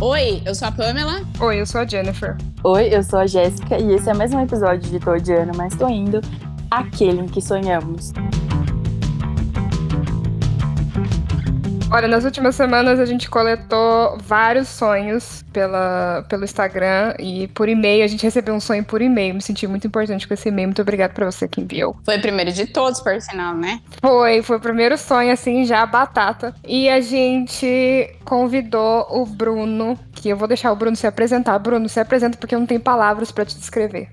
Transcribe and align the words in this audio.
Oi, 0.00 0.42
eu 0.44 0.54
sou 0.54 0.68
a 0.68 0.72
Pamela. 0.72 1.22
Oi, 1.40 1.58
eu 1.58 1.64
sou 1.64 1.80
a 1.80 1.86
Jennifer. 1.86 2.36
Oi, 2.62 2.94
eu 2.94 3.02
sou 3.02 3.20
a 3.20 3.26
Jéssica 3.26 3.78
e 3.78 3.94
esse 3.94 4.10
é 4.10 4.12
mais 4.12 4.30
um 4.34 4.42
episódio 4.42 4.90
de 4.90 5.00
Tô 5.00 5.12
Odiando, 5.12 5.56
mas 5.56 5.74
tô 5.74 5.88
indo, 5.88 6.20
aquele 6.70 7.20
em 7.20 7.26
que 7.26 7.40
sonhamos. 7.40 8.12
Olha, 11.96 12.08
nas 12.08 12.26
últimas 12.26 12.54
semanas 12.54 13.00
a 13.00 13.06
gente 13.06 13.30
coletou 13.30 14.18
vários 14.18 14.68
sonhos 14.68 15.42
pela, 15.50 16.26
pelo 16.28 16.44
Instagram 16.44 17.14
e 17.18 17.48
por 17.48 17.70
e-mail. 17.70 18.04
A 18.04 18.06
gente 18.06 18.22
recebeu 18.22 18.54
um 18.54 18.60
sonho 18.60 18.84
por 18.84 19.00
e-mail. 19.00 19.32
Me 19.32 19.40
senti 19.40 19.66
muito 19.66 19.86
importante 19.86 20.28
com 20.28 20.34
esse 20.34 20.50
e-mail. 20.50 20.68
Muito 20.68 20.82
obrigada 20.82 21.14
pra 21.14 21.24
você 21.24 21.48
que 21.48 21.58
enviou. 21.58 21.96
Foi 22.04 22.18
o 22.18 22.20
primeiro 22.20 22.52
de 22.52 22.66
todos, 22.66 23.00
por 23.00 23.18
sinal, 23.22 23.54
né? 23.54 23.80
Foi, 24.02 24.42
foi 24.42 24.58
o 24.58 24.60
primeiro 24.60 24.98
sonho, 24.98 25.32
assim, 25.32 25.64
já 25.64 25.86
batata. 25.86 26.54
E 26.68 26.86
a 26.86 27.00
gente 27.00 28.14
convidou 28.26 29.06
o 29.08 29.24
Bruno, 29.24 29.98
que 30.12 30.28
eu 30.28 30.36
vou 30.36 30.46
deixar 30.46 30.72
o 30.72 30.76
Bruno 30.76 30.96
se 30.96 31.06
apresentar. 31.06 31.58
Bruno, 31.58 31.88
se 31.88 31.98
apresenta 31.98 32.36
porque 32.36 32.54
eu 32.54 32.60
não 32.60 32.66
tenho 32.66 32.80
palavras 32.80 33.32
pra 33.32 33.46
te 33.46 33.56
descrever. 33.56 34.10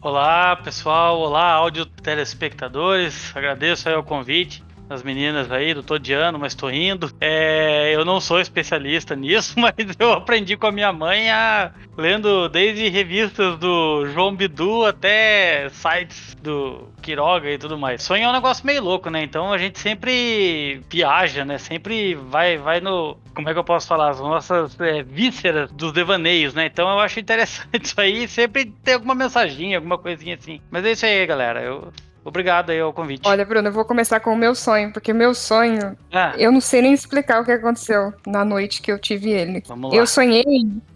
Olá, 0.00 0.56
pessoal. 0.56 1.18
Olá, 1.18 1.52
áudio 1.52 1.84
telespectadores. 1.84 3.30
Agradeço 3.36 3.90
aí 3.90 3.94
o 3.94 4.02
convite 4.02 4.64
das 4.88 5.02
meninas 5.02 5.50
aí, 5.50 5.74
do 5.74 5.82
tô 5.82 5.96
ano, 6.14 6.38
mas 6.38 6.54
tô 6.54 6.70
indo. 6.70 7.10
É, 7.20 7.94
eu 7.94 8.04
não 8.04 8.20
sou 8.20 8.40
especialista 8.40 9.14
nisso, 9.16 9.58
mas 9.58 9.74
eu 9.98 10.12
aprendi 10.12 10.56
com 10.56 10.66
a 10.66 10.72
minha 10.72 10.92
mãe 10.92 11.30
a 11.30 11.72
lendo 11.96 12.48
desde 12.48 12.88
revistas 12.88 13.58
do 13.58 14.06
João 14.06 14.34
Bidu 14.34 14.84
até 14.84 15.68
sites 15.70 16.34
do 16.42 16.88
Quiroga 17.02 17.50
e 17.50 17.58
tudo 17.58 17.78
mais. 17.78 18.02
Sonho 18.02 18.24
é 18.24 18.28
um 18.28 18.32
negócio 18.32 18.66
meio 18.66 18.82
louco, 18.82 19.10
né? 19.10 19.22
Então 19.22 19.52
a 19.52 19.58
gente 19.58 19.78
sempre 19.78 20.80
viaja, 20.90 21.44
né? 21.44 21.58
Sempre 21.58 22.14
vai, 22.14 22.58
vai 22.58 22.80
no. 22.80 23.16
Como 23.34 23.48
é 23.48 23.52
que 23.52 23.58
eu 23.58 23.64
posso 23.64 23.86
falar? 23.86 24.10
As 24.10 24.20
nossas 24.20 24.78
é, 24.80 25.02
vísceras 25.02 25.70
dos 25.72 25.92
devaneios, 25.92 26.54
né? 26.54 26.66
Então 26.66 26.88
eu 26.88 27.00
acho 27.00 27.18
interessante 27.18 27.80
isso 27.84 28.00
aí. 28.00 28.28
Sempre 28.28 28.66
tem 28.84 28.94
alguma 28.94 29.14
mensaginha, 29.14 29.78
alguma 29.78 29.98
coisinha 29.98 30.36
assim. 30.36 30.60
Mas 30.70 30.84
é 30.84 30.92
isso 30.92 31.06
aí, 31.06 31.26
galera. 31.26 31.62
Eu 31.62 31.92
Obrigado 32.26 32.70
aí 32.70 32.80
ao 32.80 32.92
convite. 32.92 33.22
Olha, 33.24 33.44
Bruno, 33.44 33.68
eu 33.68 33.72
vou 33.72 33.84
começar 33.84 34.18
com 34.18 34.32
o 34.32 34.36
meu 34.36 34.52
sonho, 34.52 34.92
porque 34.92 35.12
meu 35.12 35.32
sonho, 35.32 35.96
ah. 36.12 36.34
eu 36.36 36.50
não 36.50 36.60
sei 36.60 36.82
nem 36.82 36.92
explicar 36.92 37.40
o 37.40 37.44
que 37.44 37.52
aconteceu 37.52 38.12
na 38.26 38.44
noite 38.44 38.82
que 38.82 38.90
eu 38.90 38.98
tive 38.98 39.30
ele. 39.30 39.62
Vamos 39.64 39.92
lá. 39.92 39.96
Eu 39.96 40.06
sonhei 40.08 40.44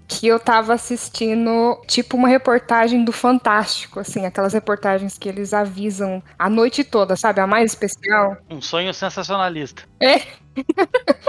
que 0.09 0.27
eu 0.27 0.41
tava 0.41 0.75
assistindo 0.75 1.81
tipo 1.87 2.17
uma 2.17 2.27
reportagem 2.27 3.05
do 3.05 3.13
Fantástico, 3.13 4.01
assim, 4.01 4.27
aquelas 4.27 4.53
reportagens 4.53 5.17
que 5.17 5.29
eles 5.29 5.55
avisam 5.55 6.21
a 6.37 6.51
noite 6.51 6.83
toda, 6.83 7.15
sabe? 7.15 7.41
A 7.41 7.47
mais 7.47 7.71
especial. 7.71 8.37
Um 8.51 8.61
sonho 8.61 8.93
sensacionalista. 8.93 9.85
É. 10.01 10.23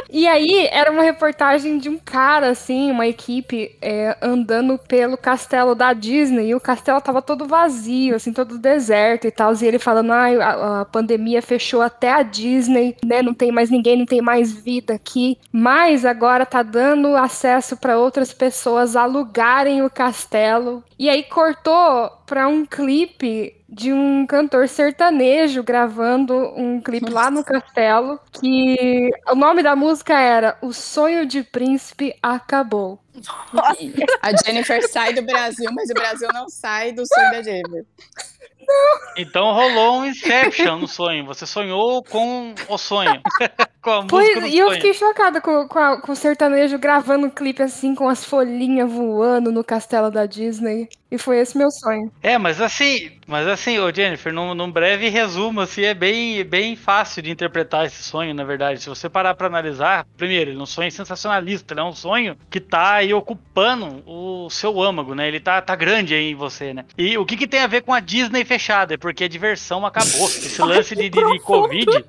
e 0.09 0.27
aí 0.27 0.67
era 0.71 0.91
uma 0.91 1.03
reportagem 1.03 1.77
de 1.77 1.89
um 1.89 1.97
cara, 1.97 2.49
assim, 2.49 2.91
uma 2.91 3.07
equipe 3.07 3.75
é, 3.81 4.17
andando 4.21 4.77
pelo 4.77 5.17
castelo 5.17 5.73
da 5.73 5.93
Disney 5.93 6.49
e 6.49 6.55
o 6.55 6.59
castelo 6.59 7.01
tava 7.01 7.21
todo 7.21 7.47
vazio, 7.47 8.15
assim, 8.15 8.33
todo 8.33 8.57
deserto 8.57 9.27
e 9.27 9.31
tal. 9.31 9.53
E 9.53 9.65
ele 9.65 9.79
falando, 9.79 10.11
ah, 10.11 10.25
a, 10.25 10.81
a 10.81 10.85
pandemia 10.85 11.41
fechou 11.41 11.81
até 11.81 12.11
a 12.11 12.23
Disney, 12.23 12.95
né? 13.05 13.21
Não 13.21 13.33
tem 13.33 13.51
mais 13.51 13.69
ninguém, 13.69 13.97
não 13.97 14.05
tem 14.05 14.21
mais 14.21 14.51
vida 14.51 14.93
aqui. 14.93 15.37
Mas 15.51 16.05
agora 16.05 16.45
tá 16.45 16.63
dando 16.63 17.15
acesso 17.15 17.77
para 17.77 17.97
outras 17.97 18.33
pessoas 18.33 18.95
alugarem 18.95 19.83
o 19.83 19.89
castelo. 19.89 20.83
E 20.97 21.09
aí 21.09 21.23
cortou 21.23 22.11
para 22.31 22.47
um 22.47 22.65
clipe 22.65 23.61
de 23.67 23.91
um 23.91 24.25
cantor 24.25 24.69
sertanejo 24.69 25.61
gravando 25.61 26.33
um 26.55 26.79
clipe 26.79 27.09
lá 27.09 27.29
no 27.29 27.43
castelo 27.43 28.17
que 28.31 29.09
o 29.27 29.35
nome 29.35 29.61
da 29.61 29.75
música 29.75 30.17
era 30.17 30.57
O 30.61 30.71
Sonho 30.71 31.25
de 31.25 31.43
Príncipe 31.43 32.15
Acabou. 32.23 33.03
Nossa. 33.51 33.75
A 34.21 34.31
Jennifer 34.45 34.81
sai 34.87 35.13
do 35.13 35.23
Brasil, 35.23 35.69
mas 35.73 35.89
o 35.89 35.93
Brasil 35.93 36.29
não 36.33 36.47
sai 36.47 36.93
do 36.93 37.03
sonho 37.05 37.31
da 37.31 37.43
Jennifer. 37.43 37.85
Então 39.17 39.51
rolou 39.51 39.97
um 39.97 40.05
Inception 40.05 40.77
no 40.77 40.87
sonho. 40.87 41.25
Você 41.25 41.45
sonhou 41.45 42.01
com 42.01 42.55
o 42.69 42.77
sonho. 42.77 43.21
Com 43.81 43.89
a 43.89 44.05
pois, 44.05 44.35
música 44.35 44.47
e 44.47 44.57
eu 44.59 44.71
fiquei 44.71 44.93
chocada 44.93 45.41
com, 45.41 45.67
com, 45.67 45.79
a, 45.79 45.99
com, 45.99 46.11
o 46.11 46.15
sertanejo 46.15 46.77
gravando 46.77 47.25
um 47.25 47.29
clipe 47.29 47.63
assim, 47.63 47.95
com 47.95 48.07
as 48.07 48.23
folhinhas 48.23 48.91
voando 48.91 49.51
no 49.51 49.63
castelo 49.63 50.11
da 50.11 50.25
Disney. 50.25 50.87
E 51.09 51.17
foi 51.17 51.39
esse 51.39 51.57
meu 51.57 51.69
sonho. 51.69 52.09
É, 52.23 52.37
mas 52.37 52.61
assim, 52.61 53.11
mas 53.27 53.45
assim, 53.45 53.77
ô 53.79 53.93
Jennifer, 53.93 54.31
num, 54.31 54.53
num 54.53 54.71
breve 54.71 55.09
resumo, 55.09 55.59
assim, 55.59 55.83
é 55.83 55.93
bem, 55.93 56.41
bem 56.45 56.73
fácil 56.77 57.21
de 57.21 57.29
interpretar 57.29 57.85
esse 57.85 58.01
sonho, 58.01 58.33
na 58.33 58.45
verdade. 58.45 58.81
Se 58.81 58.87
você 58.87 59.09
parar 59.09 59.35
pra 59.35 59.47
analisar, 59.47 60.07
primeiro, 60.15 60.51
ele 60.51 60.59
é 60.59 60.61
um 60.61 60.65
sonho 60.65 60.89
sensacionalista, 60.89 61.73
ele 61.73 61.81
é 61.81 61.83
um 61.83 61.91
sonho 61.91 62.37
que 62.49 62.61
tá 62.61 62.93
aí 62.93 63.13
ocupando 63.13 64.01
o 64.05 64.49
seu 64.49 64.81
âmago, 64.81 65.13
né? 65.13 65.27
Ele 65.27 65.41
tá, 65.41 65.61
tá 65.61 65.75
grande 65.75 66.13
aí 66.13 66.31
em 66.31 66.35
você, 66.35 66.73
né? 66.73 66.85
E 66.97 67.17
o 67.17 67.25
que 67.25 67.35
que 67.35 67.47
tem 67.47 67.59
a 67.59 67.67
ver 67.67 67.81
com 67.81 67.93
a 67.93 67.99
Disney 67.99 68.45
fechada? 68.45 68.93
É 68.93 68.97
porque 68.97 69.25
a 69.25 69.29
diversão 69.29 69.85
acabou. 69.85 70.27
Esse 70.31 70.61
lance 70.61 70.95
de, 70.95 71.09
de, 71.09 71.19
de 71.19 71.39
Covid 71.39 72.05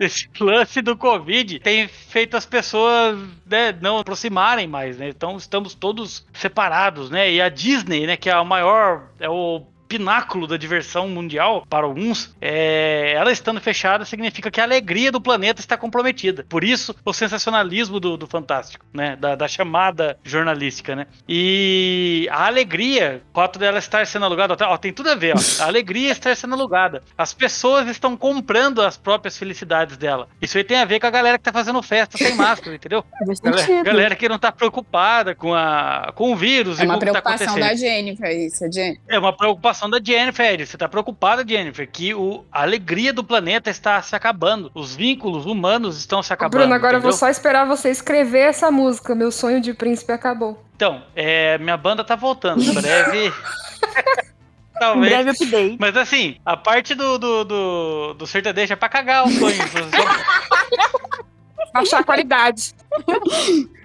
esse 0.00 0.28
lance 0.40 0.80
do 0.80 0.96
Covid 0.96 1.60
tem 1.60 1.86
feito 1.86 2.36
as 2.36 2.46
pessoas 2.46 3.18
né, 3.44 3.76
não 3.80 3.98
aproximarem 3.98 4.66
mais, 4.66 4.96
né? 4.96 5.10
Então 5.10 5.36
estamos 5.36 5.74
todos 5.74 6.26
separados, 6.32 7.10
né? 7.10 7.30
E 7.30 7.40
a 7.40 7.50
Disney, 7.50 8.06
né, 8.06 8.16
que 8.16 8.30
é 8.30 8.32
a 8.32 8.42
maior, 8.42 9.10
é 9.20 9.28
o 9.28 9.66
pináculo 9.90 10.46
da 10.46 10.56
diversão 10.56 11.08
mundial 11.08 11.66
para 11.68 11.84
alguns, 11.84 12.32
é, 12.40 13.12
ela 13.16 13.32
estando 13.32 13.60
fechada 13.60 14.04
significa 14.04 14.48
que 14.48 14.60
a 14.60 14.64
alegria 14.64 15.10
do 15.10 15.20
planeta 15.20 15.60
está 15.60 15.76
comprometida. 15.76 16.46
Por 16.48 16.62
isso, 16.62 16.94
o 17.04 17.12
sensacionalismo 17.12 17.98
do, 17.98 18.16
do 18.16 18.28
Fantástico, 18.28 18.86
né? 18.94 19.16
Da, 19.16 19.34
da, 19.34 19.48
chamada 19.48 20.16
jornalística, 20.22 20.94
né? 20.94 21.08
E 21.28 22.28
a 22.30 22.46
alegria, 22.46 23.20
o 23.32 23.34
fato 23.34 23.58
dela 23.58 23.80
estar 23.80 24.06
sendo 24.06 24.26
alugada, 24.26 24.56
ó, 24.60 24.76
tem 24.76 24.92
tudo 24.92 25.10
a 25.10 25.16
ver, 25.16 25.34
ó. 25.36 25.62
A 25.64 25.66
alegria 25.66 26.12
estar 26.12 26.36
sendo 26.36 26.54
alugada. 26.54 27.02
As 27.18 27.34
pessoas 27.34 27.88
estão 27.88 28.16
comprando 28.16 28.80
as 28.80 28.96
próprias 28.96 29.36
felicidades 29.36 29.96
dela. 29.96 30.28
Isso 30.40 30.56
aí 30.56 30.62
tem 30.62 30.78
a 30.78 30.84
ver 30.84 31.00
com 31.00 31.08
a 31.08 31.10
galera 31.10 31.36
que 31.36 31.42
tá 31.42 31.52
fazendo 31.52 31.82
festa 31.82 32.16
sem 32.16 32.36
máscara, 32.36 32.76
entendeu? 32.76 33.04
Galera, 33.42 33.82
galera, 33.82 34.16
que 34.16 34.28
não 34.28 34.38
tá 34.38 34.52
preocupada 34.52 35.34
com, 35.34 35.54
a, 35.54 36.12
com 36.14 36.32
o 36.32 36.36
vírus. 36.36 36.78
É 36.78 36.84
uma 36.84 36.94
tá 36.94 37.00
preocupação 37.00 37.54
tá 37.54 37.60
da 37.60 37.74
Jennifer, 37.74 38.30
isso, 38.30 38.70
Jennifer. 38.70 39.02
É 39.08 39.18
uma 39.18 39.34
preocupação 39.34 39.79
preocupação 39.80 39.88
da 39.88 39.98
Jennifer. 40.02 40.66
Você 40.66 40.76
tá 40.76 40.88
preocupada, 40.88 41.44
Jennifer, 41.46 41.88
que 41.90 42.14
o, 42.14 42.44
a 42.52 42.62
alegria 42.62 43.12
do 43.12 43.24
planeta 43.24 43.70
está 43.70 44.00
se 44.02 44.14
acabando. 44.14 44.70
Os 44.74 44.94
vínculos 44.94 45.46
humanos 45.46 45.96
estão 45.96 46.22
se 46.22 46.32
acabando. 46.32 46.58
Bruno, 46.58 46.74
agora 46.74 46.94
entendeu? 46.94 47.08
eu 47.08 47.12
vou 47.12 47.18
só 47.18 47.28
esperar 47.28 47.66
você 47.66 47.90
escrever 47.90 48.40
essa 48.40 48.70
música. 48.70 49.14
Meu 49.14 49.30
sonho 49.30 49.60
de 49.60 49.72
príncipe 49.72 50.12
acabou. 50.12 50.62
Então, 50.76 51.02
é, 51.14 51.56
minha 51.58 51.76
banda 51.76 52.04
tá 52.04 52.14
voltando. 52.14 52.62
Em 52.62 52.74
breve. 52.74 53.32
Talvez. 54.78 55.12
Breve 55.12 55.30
update. 55.30 55.76
Mas 55.78 55.96
assim, 55.96 56.36
a 56.44 56.56
parte 56.56 56.94
do, 56.94 57.18
do, 57.18 57.44
do, 57.44 58.14
do 58.14 58.26
sertanejo 58.26 58.72
é 58.72 58.76
pra 58.76 58.88
cagar 58.88 59.26
o 59.26 59.30
sonho. 59.30 59.58
Baixar 61.72 62.00
a 62.00 62.04
qualidade. 62.04 62.74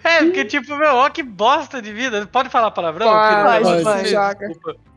É, 0.04 0.20
porque 0.24 0.46
tipo, 0.46 0.76
meu, 0.76 0.96
ó 0.96 1.10
que 1.10 1.24
bosta 1.24 1.82
de 1.82 1.92
vida. 1.92 2.28
Pode 2.28 2.50
falar 2.50 2.72
palavrão? 2.72 3.08
Pode, 3.08 3.64
pode, 3.64 3.84
pode, 3.84 4.10
joga. 4.10 4.48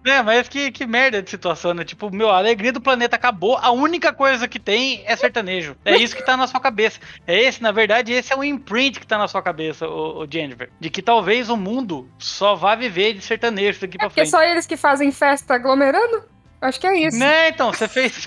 É, 0.04 0.22
mas 0.22 0.48
que, 0.48 0.70
que 0.70 0.86
merda 0.86 1.22
de 1.22 1.28
situação, 1.28 1.74
né? 1.74 1.84
Tipo, 1.84 2.10
meu, 2.10 2.30
a 2.30 2.38
alegria 2.38 2.72
do 2.72 2.80
planeta 2.80 3.16
acabou, 3.16 3.58
a 3.58 3.70
única 3.70 4.12
coisa 4.12 4.48
que 4.48 4.58
tem 4.58 5.02
é 5.06 5.14
sertanejo. 5.16 5.76
É 5.84 5.96
isso 5.96 6.16
que 6.16 6.24
tá 6.24 6.36
na 6.36 6.46
sua 6.46 6.60
cabeça. 6.60 7.00
É 7.26 7.42
esse, 7.42 7.62
na 7.62 7.72
verdade, 7.72 8.12
esse 8.12 8.32
é 8.32 8.36
o 8.36 8.44
imprint 8.44 9.00
que 9.00 9.06
tá 9.06 9.18
na 9.18 9.28
sua 9.28 9.42
cabeça, 9.42 9.86
o, 9.86 10.22
o 10.22 10.26
Jennifer. 10.30 10.70
De 10.80 10.88
que 10.88 11.02
talvez 11.02 11.50
o 11.50 11.56
mundo 11.56 12.08
só 12.18 12.54
vá 12.54 12.74
viver 12.74 13.14
de 13.14 13.20
sertanejo 13.22 13.80
daqui 13.80 13.96
é 13.96 14.00
pra 14.00 14.10
frente. 14.10 14.26
É 14.26 14.30
só 14.30 14.42
eles 14.42 14.66
que 14.66 14.76
fazem 14.76 15.12
festa 15.12 15.54
aglomerando? 15.54 16.24
Acho 16.60 16.80
que 16.80 16.86
é 16.86 16.98
isso. 17.06 17.18
Né, 17.18 17.50
então, 17.50 17.72
você 17.72 17.86
fez. 17.86 18.26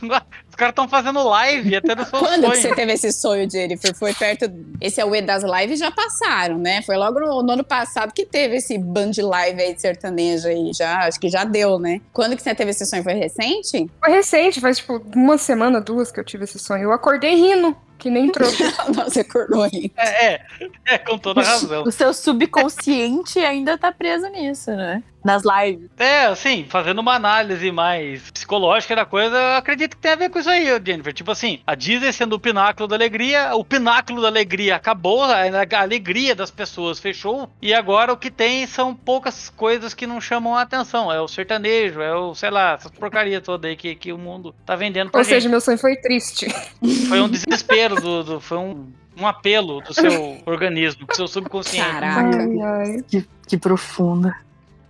Os 0.52 0.56
caras 0.56 0.72
estão 0.72 0.88
fazendo 0.88 1.24
live 1.24 1.76
até 1.76 1.96
no 1.96 2.06
seu 2.06 2.20
Quando 2.20 2.42
sonho. 2.42 2.52
que 2.52 2.58
você 2.58 2.76
teve 2.76 2.94
esse 2.94 3.12
sonho, 3.12 3.50
Jennifer? 3.50 3.96
Foi 3.96 4.14
perto. 4.14 4.52
Esse 4.80 5.00
é 5.00 5.06
o 5.06 5.16
E 5.16 5.22
das 5.22 5.44
lives, 5.44 5.80
já 5.80 5.92
passaram, 5.92 6.58
né? 6.58 6.82
Foi 6.82 6.98
logo 6.98 7.20
no, 7.20 7.44
no, 7.44 7.54
ano 7.54 7.64
passado 7.64 8.14
que 8.14 8.26
teve 8.26 8.58
esse 8.58 8.78
band 8.78 9.12
live 9.18 9.62
aí 9.62 9.74
de 9.74 9.82
sertanejo 9.82 10.48
aí. 10.48 10.72
Já, 10.74 11.08
acho 11.08 11.20
que 11.20 11.30
já 11.30 11.44
deu, 11.44 11.80
né? 11.80 12.02
Quando 12.14 12.36
que 12.36 12.42
você 12.42 12.54
teve 12.54 12.72
esse 12.72 12.86
sonho? 12.86 13.04
Foi 13.04 13.14
recente? 13.14 13.90
Foi 14.00 14.12
recente, 14.12 14.60
faz 14.60 14.78
tipo 14.78 15.02
uma 15.16 15.38
semana, 15.38 15.82
duas 15.82 16.12
que 16.12 16.20
eu 16.20 16.24
tive 16.24 16.44
esse 16.44 16.60
sonho. 16.60 16.84
Eu 16.84 16.92
acordei 16.92 17.36
rindo. 17.36 17.76
Que 17.98 18.10
nem 18.10 18.32
trouxe. 18.32 18.64
Nossa, 18.96 19.22
acordou 19.22 19.62
rindo. 19.68 19.92
É, 19.96 20.34
é, 20.34 20.42
é, 20.88 20.98
com 20.98 21.20
toda 21.20 21.44
razão. 21.44 21.84
O 21.84 21.92
seu 21.92 22.12
subconsciente 22.14 23.38
ainda 23.38 23.78
tá 23.78 23.92
preso 23.92 24.28
nisso, 24.30 24.72
né? 24.72 25.04
Nas 25.24 25.44
lives. 25.44 25.90
É, 25.98 26.26
assim, 26.26 26.66
fazendo 26.70 27.00
uma 27.00 27.14
análise 27.16 27.72
mais 27.72 28.30
psicológica 28.32 28.96
da 28.96 29.06
coisa, 29.06 29.36
eu 29.36 29.56
acredito 29.58 29.96
que 29.96 30.02
tem 30.02 30.12
a 30.12 30.16
ver 30.16 30.30
com 30.30 30.40
isso 30.40 30.50
aí, 30.50 30.66
Jennifer. 30.86 31.14
Tipo 31.14 31.32
assim, 31.32 31.60
a 31.66 31.76
Disney 31.76 32.12
sendo 32.12 32.34
o 32.34 32.40
pináculo 32.40 32.88
da 32.88 32.96
alegria, 32.96 33.56
o 33.56 33.64
pináculo 33.64 34.22
da 34.22 34.28
alegria 34.28 34.76
acabou, 34.76 35.24
a 35.24 35.42
alegria 35.80 36.36
das 36.36 36.50
pessoas 36.52 37.00
fechou, 37.00 37.50
e 37.62 37.74
agora 37.74 38.14
o 38.14 38.18
que 38.18 38.32
tem 38.32 38.66
são 38.66 38.96
poucas 38.96 39.50
coisas 39.50 39.94
que 39.94 40.08
não 40.08 40.20
chamam 40.20 40.56
a 40.56 40.62
atenção. 40.62 41.12
É 41.12 41.20
o 41.22 41.28
sertanejo, 41.28 42.02
é 42.02 42.16
o, 42.16 42.34
sei 42.36 42.50
lá, 42.50 42.74
essas 42.74 42.92
porcarias 42.92 43.42
todas 43.44 43.70
aí 43.70 43.76
que, 43.76 43.96
que 43.96 44.12
o 44.14 44.18
mundo 44.18 44.54
tá 44.66 44.76
vendendo 44.76 45.10
pra 45.12 45.20
Ou 45.20 45.24
gente. 45.24 45.34
seja, 45.34 45.50
meu 45.50 45.62
sonho 45.62 45.78
foi 45.78 45.96
triste. 45.98 46.48
Foi 47.08 47.22
um 47.22 47.30
desespero, 47.30 47.96
do, 47.96 48.24
do- 48.24 48.40
foi 48.42 48.58
um, 48.58 48.92
um 49.18 49.28
apelo 49.28 49.82
do 49.82 49.94
seu 49.94 50.38
organismo, 50.46 51.06
do 51.06 51.16
seu 51.16 51.28
subconsciente. 51.28 51.86
Caraca. 51.88 52.38
Ai, 52.38 52.60
ai. 52.62 53.04
Que, 53.08 53.26
que 53.48 53.58
profunda. 53.58 54.36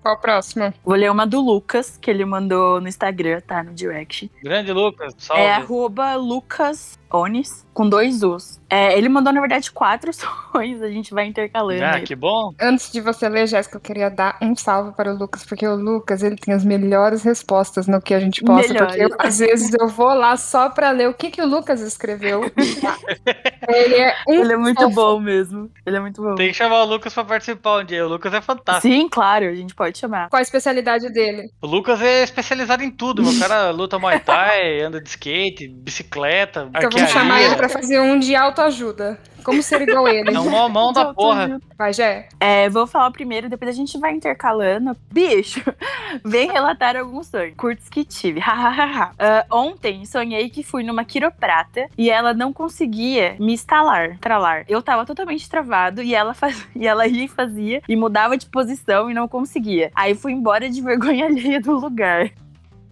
Qual 0.02 0.16
o 0.16 0.18
próximo? 0.18 0.74
Vou 0.84 0.96
ler 0.96 1.12
uma 1.12 1.28
do 1.28 1.40
Lucas, 1.40 1.98
que 1.98 2.10
ele 2.10 2.26
mandou 2.26 2.82
no 2.82 2.88
Instagram, 2.88 3.42
tá? 3.42 3.64
No 3.64 3.74
direct. 3.74 4.32
Grande 4.42 4.74
Lucas, 4.74 5.14
salve. 5.18 5.44
É 5.44 5.54
arroba 5.54 6.16
Lucas 6.16 7.00
Onis, 7.12 7.66
com 7.74 7.88
dois 7.88 8.24
U's. 8.24 8.60
É, 8.70 8.98
ele 8.98 9.10
mandou, 9.10 9.34
na 9.34 9.40
verdade, 9.42 9.72
quatro 9.72 10.12
sonhos, 10.54 10.82
a 10.82 10.90
gente 10.90 11.14
vai 11.14 11.26
intercalando. 11.26 11.84
Ah, 11.84 12.00
que 12.02 12.16
bom. 12.16 12.54
Antes 12.60 12.92
de 12.92 13.02
você 13.02 13.28
ler, 13.28 13.48
Jéssica, 13.48 13.78
eu 13.78 13.82
queria 13.82 14.10
dar 14.10 14.38
um 14.42 14.56
salve 14.56 14.92
para 14.96 15.14
o 15.14 15.18
Lucas, 15.18 15.44
porque 15.44 15.68
o 15.68 15.76
Lucas, 15.76 16.24
ele 16.24 16.36
tem 16.36 16.54
as 16.54 16.64
melhores 16.64 17.24
respostas 17.24 17.88
no 17.88 18.02
que 18.02 18.14
a 18.14 18.20
gente 18.20 18.44
posta, 18.44 18.72
Melhores. 18.74 18.96
porque 18.98 19.14
eu, 19.14 19.18
às 19.20 19.40
vezes 19.40 19.74
eu 19.74 19.88
vou 19.88 20.14
lá 20.14 20.38
só 20.38 20.70
para 20.70 20.92
ler 20.92 21.10
o 21.10 21.14
que, 21.14 21.30
que 21.32 21.42
o 21.42 21.46
Lucas 21.48 21.82
escreveu. 21.82 22.42
ele 23.68 23.96
é 23.96 24.16
um 24.28 24.34
Ele 24.34 24.54
é 24.54 24.58
muito 24.58 24.82
fofo. 24.82 24.96
bom 24.96 25.20
mesmo. 25.20 25.70
Ele 25.86 25.98
é 25.98 26.00
muito 26.00 26.22
bom. 26.22 26.36
Tem 26.36 26.50
que 26.50 26.54
chamar 26.56 26.84
o 26.84 26.86
Lucas 26.86 27.14
pra 27.14 27.24
participar 27.24 27.80
um 27.80 27.84
dia. 27.84 28.06
O 28.06 28.10
Lucas 28.10 28.34
é 28.34 28.42
fantástico. 28.42 28.82
Sim, 28.94 29.08
claro, 29.10 29.46
a 29.46 29.54
gente 29.56 29.76
pode 29.76 29.98
chamar. 29.98 30.30
Qual 30.30 30.40
a 30.40 30.42
especialidade 30.44 31.10
dele? 31.12 31.50
O 31.62 31.68
Lucas 31.68 32.02
é 32.02 32.24
especializado 32.24 32.84
em 32.84 32.92
tudo. 32.92 33.22
Meu 33.22 33.38
cara 33.40 33.72
luta 33.72 34.00
Muay 34.00 34.20
Thai, 34.20 34.82
anda 34.82 35.02
de 35.02 35.10
skate, 35.10 35.68
bicicleta, 35.68 36.70
Então 36.76 36.90
vamos 37.02 37.12
chamar 37.12 37.42
ele 37.42 37.56
para 37.56 37.70
fazer 37.70 38.00
um 38.00 38.20
de 38.20 38.36
autoajuda. 38.36 39.20
Como 39.44 39.62
ser 39.62 39.82
igual 39.82 40.08
ele? 40.08 40.36
É 40.36 40.40
um 40.40 40.70
mão 40.70 40.94
da 40.94 41.14
porra. 41.14 41.60
Vai, 41.78 41.94
Jé. 41.94 42.30
É, 42.40 42.70
vou 42.70 42.86
falar 42.86 43.12
primeiro, 43.12 43.50
depois 43.50 43.70
a 43.70 43.74
gente 43.74 43.98
vai 43.98 44.14
intercalando. 44.14 44.96
Bicho, 45.12 45.64
vem 46.24 46.52
relatar 46.52 46.96
alguns 46.96 47.28
sonhos. 47.28 47.56
Curtos 47.58 47.90
que 47.90 48.04
tive. 48.04 48.40
Hahaha. 48.40 49.12
Ah, 49.18 49.46
ontem 49.52 50.06
sonhei 50.06 50.50
que 50.50 50.64
fui 50.64 50.84
numa 50.84 51.04
quiroprata 51.04 51.88
e 51.98 52.10
ela 52.10 52.34
não 52.34 52.54
conseguia 52.54 53.36
me 53.40 53.54
instalar, 53.54 54.18
tralar. 54.20 54.64
Eu 54.68 54.82
tava 54.82 55.06
totalmente 55.06 55.50
travado 55.50 56.02
e 56.02 56.14
ela, 56.14 56.34
faz... 56.36 56.68
e 56.76 56.88
ela 56.88 57.08
ia 57.08 57.26
e 57.26 57.28
fazia 57.28 57.82
e 57.88 57.96
mudava 57.96 58.38
de 58.38 58.46
posição 58.46 59.10
e 59.10 59.14
não 59.14 59.28
conseguia. 59.28 59.92
Aí 59.96 60.14
fui 60.14 60.32
embora 60.32 60.70
de 60.70 60.82
vergonha 60.82 61.26
alheia 61.32 61.60
do 61.60 61.74
lugar. 61.74 62.30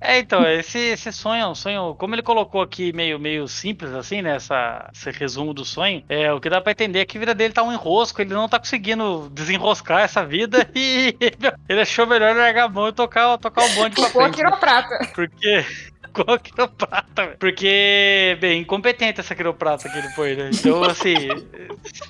É, 0.02 0.20
então, 0.20 0.46
esse, 0.50 0.78
esse 0.80 1.12
sonho 1.12 1.42
é 1.44 1.48
um 1.48 1.56
sonho, 1.56 1.94
como 1.96 2.16
ele 2.16 2.22
colocou 2.22 2.62
aqui 2.62 2.94
meio, 2.94 3.20
meio 3.20 3.48
simples 3.48 3.94
assim, 3.94 4.22
né, 4.22 4.36
essa, 4.36 4.90
esse 4.94 5.12
resumo 5.12 5.54
do 5.54 5.66
sonho, 5.66 6.04
é, 6.08 6.32
o 6.32 6.40
que 6.40 6.50
dá 6.50 6.62
pra 6.62 6.72
entender 6.72 7.00
é 7.00 7.06
que 7.06 7.18
a 7.18 7.20
vida 7.20 7.36
dele 7.36 7.54
tá 7.54 7.64
um 7.64 7.74
enrosco, 7.74 8.22
ele 8.22 8.34
não 8.34 8.48
tá 8.48 8.58
conseguindo 8.60 9.30
desenroscar 9.32 10.02
essa 10.02 10.26
vida 10.26 10.70
e 10.74 11.16
ele 11.68 11.82
achou 11.82 12.08
melhor 12.08 12.36
largar 12.36 12.66
a 12.66 12.70
mão 12.70 12.88
e 12.88 12.94
tocar, 12.94 13.38
tocar 13.38 13.66
o 13.66 13.70
bonde 13.76 13.96
pra 13.96 14.06
Ficou 14.06 14.22
a 14.22 14.30
frente. 14.30 14.44
né? 14.44 14.50
quiroprata. 14.50 15.12
Porque. 15.14 15.66
Qual 16.14 16.36
a 16.36 16.40
quiroprata, 16.40 17.26
velho? 17.26 17.38
Porque, 17.40 18.38
bem, 18.42 18.62
incompetente 18.62 19.20
essa 19.20 19.36
quiroprata 19.36 19.88
que 19.90 19.98
ele 19.98 20.10
foi, 20.10 20.36
né? 20.36 20.50
Então, 20.54 20.84
assim, 20.86 21.16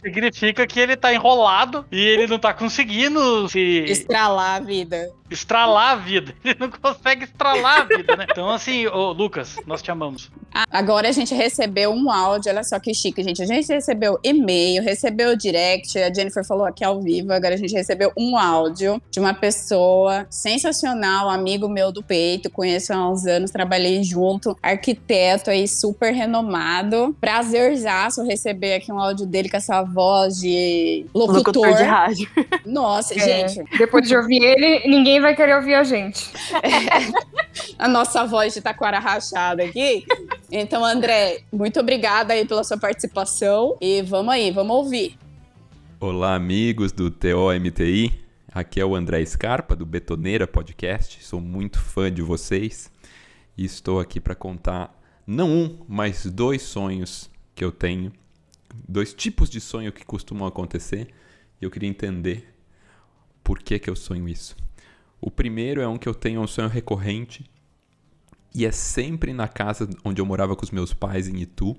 significa 0.03 0.65
que 0.65 0.79
ele 0.79 0.95
tá 0.95 1.13
enrolado 1.13 1.85
e 1.91 1.99
ele 1.99 2.27
não 2.27 2.39
tá 2.39 2.53
conseguindo 2.53 3.47
se 3.49 3.59
Estralar 3.87 4.55
a 4.55 4.59
vida. 4.59 5.09
estralar 5.29 5.91
a 5.91 5.95
vida. 5.95 6.33
Ele 6.43 6.57
não 6.59 6.69
consegue 6.71 7.25
estralar 7.25 7.81
a 7.81 7.83
vida, 7.83 8.15
né? 8.15 8.25
Então, 8.39 8.49
assim, 8.49 8.87
ô 8.87 9.11
Lucas, 9.11 9.57
nós 9.65 9.81
te 9.81 9.91
amamos. 9.91 10.31
Agora 10.71 11.09
a 11.09 11.11
gente 11.11 11.33
recebeu 11.33 11.91
um 11.91 12.09
áudio, 12.09 12.51
olha 12.51 12.63
só 12.63 12.79
que 12.79 12.93
chique, 12.93 13.21
gente. 13.23 13.41
A 13.41 13.45
gente 13.45 13.67
recebeu 13.67 14.17
e-mail, 14.23 14.81
recebeu 14.83 15.35
direct, 15.35 15.97
a 15.99 16.13
Jennifer 16.13 16.45
falou 16.45 16.65
aqui 16.65 16.83
ao 16.83 17.01
vivo, 17.01 17.33
agora 17.33 17.55
a 17.55 17.57
gente 17.57 17.73
recebeu 17.73 18.11
um 18.17 18.37
áudio 18.37 19.01
de 19.11 19.19
uma 19.19 19.33
pessoa 19.33 20.25
sensacional, 20.29 21.29
amigo 21.29 21.67
meu 21.67 21.91
do 21.91 22.01
peito, 22.03 22.49
conheço 22.49 22.93
há 22.93 23.09
uns 23.09 23.25
anos, 23.25 23.51
trabalhei 23.51 23.88
junto, 24.03 24.57
arquiteto 24.61 25.49
aí 25.49 25.67
super 25.67 26.13
renomado. 26.13 27.15
Prazerzaço 27.19 28.23
receber 28.23 28.75
aqui 28.75 28.91
um 28.91 28.99
áudio 28.99 29.25
dele 29.25 29.49
com 29.49 29.57
essa 29.57 29.81
voz 29.83 30.39
de 30.39 31.05
locutor. 31.13 31.37
Locutor 31.37 31.75
de 31.75 31.83
rádio. 31.83 32.29
Nossa, 32.65 33.13
É, 33.15 33.47
gente, 33.47 33.77
Depois 33.77 34.07
de 34.07 34.15
ouvir 34.15 34.43
ele, 34.43 34.87
ninguém 34.87 35.19
vai 35.19 35.35
querer 35.35 35.55
ouvir 35.55 35.75
a 35.75 35.83
gente. 35.83 36.29
a 37.77 37.87
nossa 37.87 38.25
voz 38.25 38.53
de 38.53 38.61
taquara 38.61 38.99
rachada 38.99 39.63
aqui. 39.63 40.05
Então, 40.51 40.83
André, 40.83 41.41
muito 41.51 41.79
obrigada 41.79 42.33
aí 42.33 42.45
pela 42.45 42.63
sua 42.63 42.77
participação 42.77 43.77
e 43.81 44.01
vamos 44.01 44.33
aí, 44.33 44.51
vamos 44.51 44.75
ouvir. 44.75 45.17
Olá, 45.99 46.35
amigos 46.35 46.91
do 46.91 47.09
TOMTI. 47.11 48.13
Aqui 48.51 48.79
é 48.79 48.85
o 48.85 48.95
André 48.95 49.23
Scarpa, 49.25 49.75
do 49.75 49.85
Betoneira 49.85 50.47
Podcast. 50.47 51.23
Sou 51.23 51.39
muito 51.39 51.79
fã 51.79 52.11
de 52.11 52.21
vocês 52.21 52.91
e 53.59 53.65
estou 53.65 53.99
aqui 53.99 54.21
para 54.21 54.33
contar 54.33 54.97
não 55.27 55.51
um, 55.51 55.79
mas 55.85 56.25
dois 56.25 56.61
sonhos 56.61 57.29
que 57.53 57.61
eu 57.61 57.73
tenho. 57.73 58.09
Dois 58.87 59.13
tipos 59.13 59.49
de 59.49 59.59
sonho 59.59 59.91
que 59.91 60.05
costumam 60.05 60.47
acontecer 60.47 61.09
e 61.61 61.65
eu 61.65 61.69
queria 61.69 61.89
entender 61.89 62.55
por 63.43 63.59
que, 63.59 63.77
que 63.77 63.89
eu 63.89 63.97
sonho 63.97 64.29
isso. 64.29 64.55
O 65.19 65.29
primeiro 65.29 65.81
é 65.81 65.87
um 65.89 65.97
que 65.97 66.07
eu 66.07 66.15
tenho 66.15 66.39
um 66.39 66.47
sonho 66.47 66.69
recorrente 66.69 67.51
e 68.55 68.65
é 68.65 68.71
sempre 68.71 69.33
na 69.33 69.49
casa 69.49 69.89
onde 70.05 70.21
eu 70.21 70.25
morava 70.25 70.55
com 70.55 70.63
os 70.63 70.71
meus 70.71 70.93
pais 70.93 71.27
em 71.27 71.41
Itu. 71.41 71.75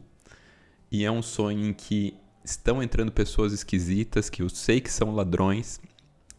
E 0.93 1.03
é 1.03 1.11
um 1.11 1.23
sonho 1.23 1.67
em 1.67 1.73
que 1.73 2.15
estão 2.45 2.83
entrando 2.83 3.11
pessoas 3.11 3.55
esquisitas 3.55 4.29
que 4.29 4.43
eu 4.43 4.51
sei 4.51 4.83
que 4.83 4.93
são 4.93 5.15
ladrões 5.15 5.81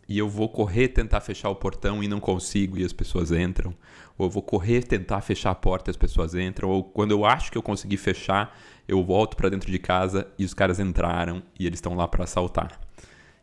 e 0.07 0.17
eu 0.17 0.27
vou 0.27 0.49
correr 0.49 0.89
tentar 0.89 1.21
fechar 1.21 1.49
o 1.49 1.55
portão 1.55 2.03
e 2.03 2.07
não 2.07 2.19
consigo 2.19 2.77
e 2.77 2.83
as 2.83 2.93
pessoas 2.93 3.31
entram, 3.31 3.73
ou 4.17 4.27
eu 4.27 4.29
vou 4.29 4.43
correr 4.43 4.83
tentar 4.83 5.21
fechar 5.21 5.51
a 5.51 5.55
porta 5.55 5.89
e 5.89 5.91
as 5.91 5.97
pessoas 5.97 6.35
entram, 6.35 6.69
ou 6.69 6.83
quando 6.83 7.11
eu 7.11 7.25
acho 7.25 7.51
que 7.51 7.57
eu 7.57 7.63
consegui 7.63 7.97
fechar, 7.97 8.57
eu 8.87 9.03
volto 9.03 9.37
para 9.37 9.49
dentro 9.49 9.71
de 9.71 9.79
casa 9.79 10.27
e 10.37 10.43
os 10.43 10.53
caras 10.53 10.79
entraram 10.79 11.41
e 11.59 11.65
eles 11.65 11.77
estão 11.77 11.95
lá 11.95 12.07
para 12.07 12.23
assaltar. 12.23 12.79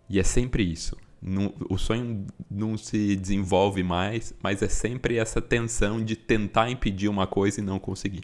E 0.09 0.19
é 0.19 0.23
sempre 0.23 0.63
isso. 0.63 0.97
O 1.69 1.77
sonho 1.77 2.27
não 2.51 2.77
se 2.77 3.17
desenvolve 3.17 3.83
mais, 3.83 4.33
mas 4.43 4.63
é 4.63 4.69
sempre 4.69 5.17
essa 5.17 5.43
tensão 5.43 6.03
de 6.03 6.15
tentar 6.15 6.71
impedir 6.71 7.09
uma 7.09 7.27
coisa 7.27 7.61
e 7.61 7.65
não 7.65 7.79
conseguir. 7.79 8.23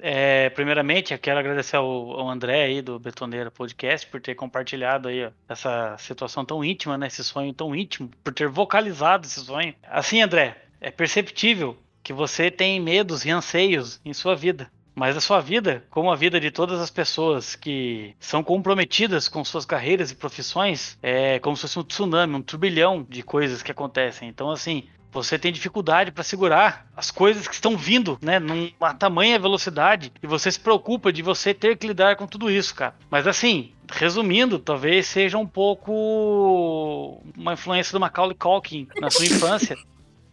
É, 0.00 0.50
primeiramente, 0.50 1.12
eu 1.12 1.18
quero 1.18 1.40
agradecer 1.40 1.76
ao, 1.76 1.86
ao 1.86 2.28
André 2.28 2.64
aí 2.64 2.82
do 2.82 2.98
Betoneira 2.98 3.50
Podcast 3.50 4.06
por 4.06 4.20
ter 4.20 4.34
compartilhado 4.34 5.08
aí 5.08 5.26
ó, 5.26 5.30
essa 5.48 5.96
situação 5.98 6.44
tão 6.44 6.64
íntima, 6.64 6.96
né? 6.96 7.08
Esse 7.08 7.24
sonho 7.24 7.52
tão 7.52 7.74
íntimo, 7.74 8.10
por 8.22 8.32
ter 8.32 8.48
vocalizado 8.48 9.26
esse 9.26 9.40
sonho. 9.40 9.74
Assim, 9.82 10.22
André, 10.22 10.56
é 10.80 10.90
perceptível 10.90 11.76
que 12.02 12.12
você 12.12 12.50
tem 12.50 12.80
medos 12.80 13.24
e 13.24 13.30
anseios 13.30 14.00
em 14.04 14.14
sua 14.14 14.34
vida. 14.34 14.70
Mas 14.94 15.16
a 15.16 15.20
sua 15.20 15.40
vida, 15.40 15.84
como 15.90 16.10
a 16.10 16.16
vida 16.16 16.40
de 16.40 16.50
todas 16.50 16.80
as 16.80 16.90
pessoas 16.90 17.54
que 17.54 18.16
são 18.18 18.42
comprometidas 18.42 19.28
com 19.28 19.44
suas 19.44 19.64
carreiras 19.64 20.10
e 20.10 20.16
profissões, 20.16 20.98
é 21.00 21.38
como 21.38 21.56
se 21.56 21.62
fosse 21.62 21.78
um 21.78 21.84
tsunami, 21.84 22.34
um 22.34 22.42
turbilhão 22.42 23.06
de 23.08 23.22
coisas 23.22 23.62
que 23.62 23.70
acontecem. 23.70 24.28
Então, 24.28 24.50
assim, 24.50 24.88
você 25.12 25.38
tem 25.38 25.52
dificuldade 25.52 26.10
para 26.10 26.22
segurar 26.22 26.86
as 26.96 27.10
coisas 27.10 27.46
que 27.48 27.54
estão 27.54 27.76
vindo, 27.76 28.18
né, 28.20 28.38
numa 28.38 28.94
tamanha 28.94 29.38
velocidade, 29.38 30.12
e 30.22 30.26
você 30.26 30.50
se 30.50 30.60
preocupa 30.60 31.12
de 31.12 31.22
você 31.22 31.54
ter 31.54 31.76
que 31.76 31.86
lidar 31.86 32.16
com 32.16 32.26
tudo 32.26 32.50
isso, 32.50 32.74
cara. 32.74 32.94
Mas 33.10 33.26
assim, 33.26 33.72
resumindo, 33.90 34.58
talvez 34.58 35.06
seja 35.06 35.38
um 35.38 35.46
pouco 35.46 37.20
uma 37.36 37.54
influência 37.54 37.92
do 37.92 38.00
Macaulay 38.00 38.36
Culkin 38.36 38.88
na 39.00 39.10
sua 39.10 39.24
infância. 39.24 39.76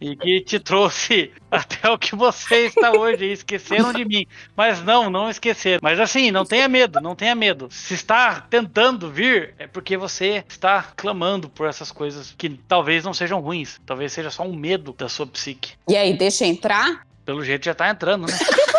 E 0.00 0.14
que 0.14 0.40
te 0.40 0.58
trouxe 0.58 1.32
até 1.50 1.88
o 1.88 1.98
que 1.98 2.14
você 2.14 2.66
está 2.66 2.92
hoje. 2.92 3.26
Esqueceram 3.32 3.92
de 3.92 4.04
mim. 4.04 4.26
Mas 4.56 4.82
não, 4.82 5.08
não 5.08 5.30
esqueceram. 5.30 5.80
Mas 5.82 5.98
assim, 5.98 6.30
não 6.30 6.44
tenha 6.44 6.68
medo, 6.68 7.00
não 7.00 7.14
tenha 7.14 7.34
medo. 7.34 7.68
Se 7.70 7.94
está 7.94 8.40
tentando 8.40 9.10
vir, 9.10 9.54
é 9.58 9.66
porque 9.66 9.96
você 9.96 10.44
está 10.48 10.82
clamando 10.96 11.48
por 11.48 11.66
essas 11.66 11.90
coisas 11.90 12.34
que 12.36 12.50
talvez 12.68 13.04
não 13.04 13.14
sejam 13.14 13.40
ruins. 13.40 13.80
Talvez 13.86 14.12
seja 14.12 14.30
só 14.30 14.42
um 14.42 14.54
medo 14.54 14.92
da 14.92 15.08
sua 15.08 15.26
psique. 15.26 15.72
E 15.88 15.96
aí, 15.96 16.14
deixa 16.14 16.44
entrar? 16.44 17.06
Pelo 17.24 17.44
jeito 17.44 17.64
já 17.64 17.74
tá 17.74 17.88
entrando, 17.88 18.26
né? 18.26 18.38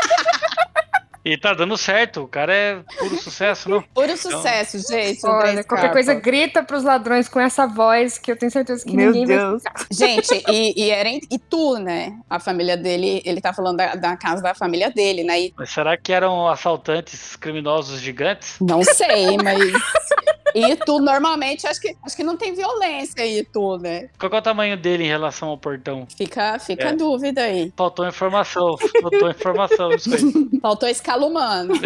e 1.28 1.38
tá 1.38 1.54
dando 1.54 1.78
certo. 1.78 2.24
O 2.24 2.28
cara 2.28 2.54
é 2.54 2.80
puro 2.98 3.16
sucesso, 3.22 3.70
não? 3.70 3.82
Puro 3.82 4.16
sucesso, 4.16 4.80
gente. 4.80 5.26
André 5.26 5.50
Olha, 5.50 5.64
qualquer 5.64 5.92
coisa 5.92 6.14
grita 6.14 6.64
pros 6.64 6.84
ladrões 6.84 7.28
com 7.28 7.40
essa 7.40 7.68
voz 7.68 8.18
que 8.18 8.32
eu 8.32 8.38
tenho 8.38 8.52
certeza 8.52 8.86
que 8.86 8.96
Meu 8.96 9.12
ninguém 9.12 9.26
vai 9.26 9.38
Deus. 9.38 9.64
Gente, 9.92 10.44
e, 10.50 10.86
e, 10.86 10.90
era 10.90 11.10
em 11.10 11.20
Itu, 11.30 11.78
né? 11.80 12.18
A 12.30 12.40
família 12.40 12.78
dele, 12.78 13.22
ele 13.26 13.42
tá 13.42 13.52
falando 13.54 13.78
da, 13.78 13.96
da 13.96 14.16
casa 14.16 14.42
da 14.42 14.54
família 14.54 14.90
dele, 14.90 15.24
né? 15.24 15.42
E 15.42 15.54
Mas 15.58 15.70
será 15.70 15.98
que 15.98 16.14
eram 16.14 16.48
assaltantes 16.48 17.36
criminosos 17.36 18.00
gigantes? 18.00 18.58
não 18.62 18.84
sei, 18.84 19.38
mas 19.44 19.60
E 20.58 20.76
tu 20.78 21.00
normalmente 21.00 21.68
acho 21.68 21.80
que, 21.80 21.96
acho 22.04 22.16
que 22.16 22.24
não 22.24 22.36
tem 22.38 22.54
violência 22.54 23.22
aí, 23.24 23.46
tu, 23.52 23.78
né? 23.78 24.10
Qual 24.20 24.32
é 24.32 24.38
o 24.38 24.42
tamanho 24.42 24.76
dele 24.78 25.04
em 25.04 25.08
relação 25.08 25.50
ao 25.50 25.58
portão? 25.58 26.08
Fica, 26.16 26.58
fica 26.60 26.84
É. 26.86 26.90
a 26.90 26.92
dúvida 26.94 27.42
aí. 27.44 27.72
Faltou 27.76 28.08
informação, 28.08 28.78
faltou 29.02 29.30
informação 29.30 29.90
disso 29.90 30.14
aí. 30.16 30.50
Faltou 30.62 30.90
escala 30.90 31.26
humana. 31.26 31.74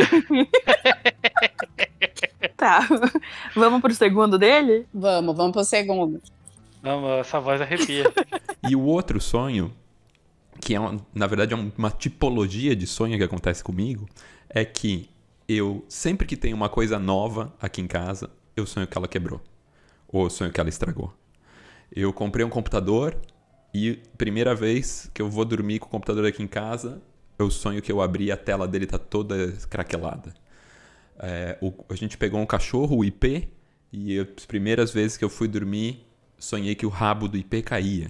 Tá. 2.58 2.88
Vamos 3.56 3.82
pro 3.82 3.94
segundo 3.94 4.38
dele? 4.38 4.86
Vamos, 4.94 5.36
vamos 5.36 5.52
pro 5.52 5.64
segundo. 5.64 6.22
Não, 6.82 7.20
essa 7.20 7.40
voz 7.40 7.62
arrepia. 7.62 8.06
E 8.70 8.76
o 8.76 8.82
outro 8.84 9.20
sonho, 9.20 9.74
que 10.60 10.76
é 10.76 10.80
uma- 10.80 10.98
na 11.16 11.26
verdade 11.26 11.52
é 11.54 11.58
um- 11.58 11.72
uma 11.76 11.90
tipologia 11.90 12.76
de 12.76 12.86
sonho 12.86 13.18
que 13.18 13.24
acontece 13.24 13.64
comigo, 13.64 14.08
é 14.48 14.64
que 14.64 15.10
eu 15.50 15.84
sempre 15.90 16.28
que 16.28 16.38
tem 16.38 16.54
uma 16.54 16.70
coisa 16.70 17.00
nova 17.00 17.52
aqui 17.60 17.82
em 17.82 17.88
casa, 17.88 18.30
eu 18.62 18.66
sonho 18.68 18.88
que 18.88 18.98
ela 18.98 19.08
quebrou 19.08 19.42
ou 20.08 20.26
eu 20.26 20.30
sonho 20.30 20.52
que 20.52 20.60
ela 20.60 20.70
estragou. 20.70 21.14
Eu 21.94 22.12
comprei 22.14 22.46
um 22.46 22.50
computador 22.50 23.18
e 23.74 24.00
primeira 24.18 24.54
vez 24.56 25.10
que 25.14 25.22
eu 25.22 25.30
vou 25.30 25.46
dormir 25.46 25.80
com 25.80 25.88
o 25.88 25.90
computador 25.90 26.26
aqui 26.26 26.42
em 26.44 26.48
casa, 26.48 27.02
eu 27.40 27.50
sonho 27.50 27.82
que 27.82 27.92
eu 27.92 28.02
abri 28.02 28.26
e 28.26 28.32
a 28.32 28.38
tela 28.38 28.68
dele 28.68 28.86
tá 28.86 28.98
toda 28.98 29.52
craquelada. 29.70 30.34
É, 31.20 31.58
o- 31.62 31.74
a 31.90 31.96
gente 31.96 32.18
pegou 32.18 32.40
um 32.40 32.46
cachorro, 32.46 32.98
o 32.98 33.06
IP, 33.06 33.48
e 33.92 34.14
eu- 34.14 34.28
as 34.38 34.46
primeiras 34.46 34.92
vezes 34.92 35.18
que 35.18 35.24
eu 35.24 35.30
fui 35.30 35.48
dormir, 35.48 36.06
sonhei 36.38 36.76
que 36.76 36.86
o 36.86 36.90
rabo 36.90 37.28
do 37.28 37.38
IP 37.38 37.62
caía. 37.62 38.10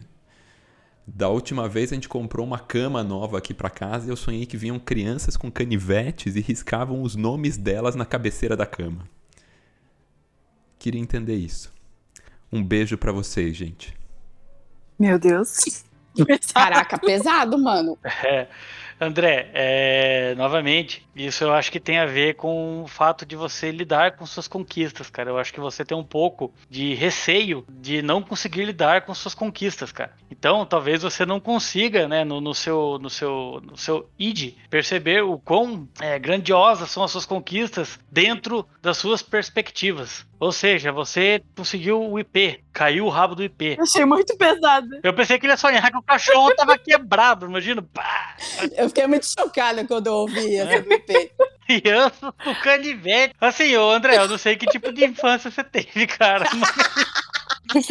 Da 1.05 1.27
última 1.27 1.67
vez 1.67 1.91
a 1.91 1.96
gente 1.96 2.08
comprou 2.08 2.46
uma 2.46 2.60
cama 2.60 3.03
nova 3.03 3.38
aqui 3.38 3.53
pra 3.53 3.70
casa 3.70 4.08
e 4.08 4.10
eu 4.10 4.15
sonhei 4.15 4.46
que 4.46 4.55
vinham 4.55 4.79
crianças 4.79 5.36
com 5.36 5.51
canivetes 5.51 6.36
e 6.36 6.41
riscavam 6.41 7.01
os 7.01 7.15
nomes 7.15 7.58
delas 7.58 7.96
na 7.96 8.05
cabeceira 8.05 8.55
da 8.55 8.65
cama. 8.65 9.08
Queria 10.81 11.00
entender 11.00 11.35
isso. 11.35 11.71
Um 12.51 12.63
beijo 12.63 12.97
pra 12.97 13.11
vocês, 13.11 13.55
gente. 13.55 13.93
Meu 14.97 15.19
Deus. 15.19 15.85
Caraca, 16.51 16.97
pesado, 16.97 17.55
mano. 17.55 18.00
É, 18.03 18.47
André, 19.00 19.51
é, 19.53 20.33
novamente, 20.35 21.07
isso 21.15 21.43
eu 21.43 21.53
acho 21.53 21.71
que 21.71 21.79
tem 21.79 22.00
a 22.00 22.07
ver 22.07 22.33
com 22.33 22.81
o 22.81 22.88
fato 22.88 23.27
de 23.27 23.35
você 23.35 23.69
lidar 23.69 24.13
com 24.15 24.25
suas 24.25 24.47
conquistas, 24.47 25.07
cara. 25.07 25.29
Eu 25.29 25.38
acho 25.38 25.53
que 25.53 25.59
você 25.59 25.85
tem 25.85 25.95
um 25.95 26.03
pouco 26.03 26.51
de 26.67 26.95
receio 26.95 27.63
de 27.69 28.01
não 28.01 28.23
conseguir 28.23 28.65
lidar 28.65 29.03
com 29.03 29.13
suas 29.13 29.35
conquistas, 29.35 29.91
cara. 29.91 30.15
Então, 30.31 30.65
talvez 30.65 31.03
você 31.03 31.27
não 31.27 31.39
consiga, 31.39 32.07
né, 32.07 32.23
no, 32.23 32.41
no 32.41 32.55
seu, 32.55 32.97
no 33.00 33.09
seu, 33.09 33.61
no 33.63 33.77
seu 33.77 34.09
id, 34.17 34.55
perceber 34.67 35.21
o 35.23 35.38
quão 35.38 35.88
é, 36.00 36.17
grandiosas 36.17 36.89
são 36.89 37.03
as 37.03 37.11
suas 37.11 37.25
conquistas 37.27 38.00
dentro 38.11 38.67
das 38.81 38.97
suas 38.97 39.21
perspectivas. 39.21 40.25
Ou 40.41 40.51
seja, 40.51 40.91
você 40.91 41.43
conseguiu 41.55 42.01
o 42.01 42.17
IP, 42.17 42.63
caiu 42.74 43.05
o 43.05 43.10
rabo 43.10 43.36
do 43.36 43.43
IP. 43.43 43.77
Achei 43.79 44.03
muito 44.05 44.36
pesado. 44.36 44.88
Eu 45.03 45.13
pensei 45.13 45.38
que 45.38 45.45
ele 45.45 45.53
ia 45.53 45.57
sonhar 45.57 45.91
que 45.91 45.98
o 45.98 46.01
cachorro 46.01 46.51
tava 46.57 46.75
quebrado, 46.79 47.45
imagina. 47.45 47.83
Pá! 47.93 48.36
Eu 48.75 48.89
fiquei 48.89 49.05
muito 49.05 49.27
chocada 49.27 49.86
quando 49.86 50.07
eu 50.07 50.13
ouvi 50.13 50.55
essa 50.57 50.81
do 50.81 50.91
IP. 50.91 51.31
criança 51.67 52.33
com 52.43 52.55
canivete. 52.55 53.36
Assim, 53.39 53.77
ô 53.77 53.91
André, 53.91 54.17
eu 54.17 54.27
não 54.27 54.39
sei 54.39 54.55
que 54.55 54.65
tipo 54.65 54.91
de 54.91 55.05
infância 55.05 55.51
você 55.51 55.63
teve, 55.63 56.07
cara. 56.07 56.50
Mas, 56.55 56.71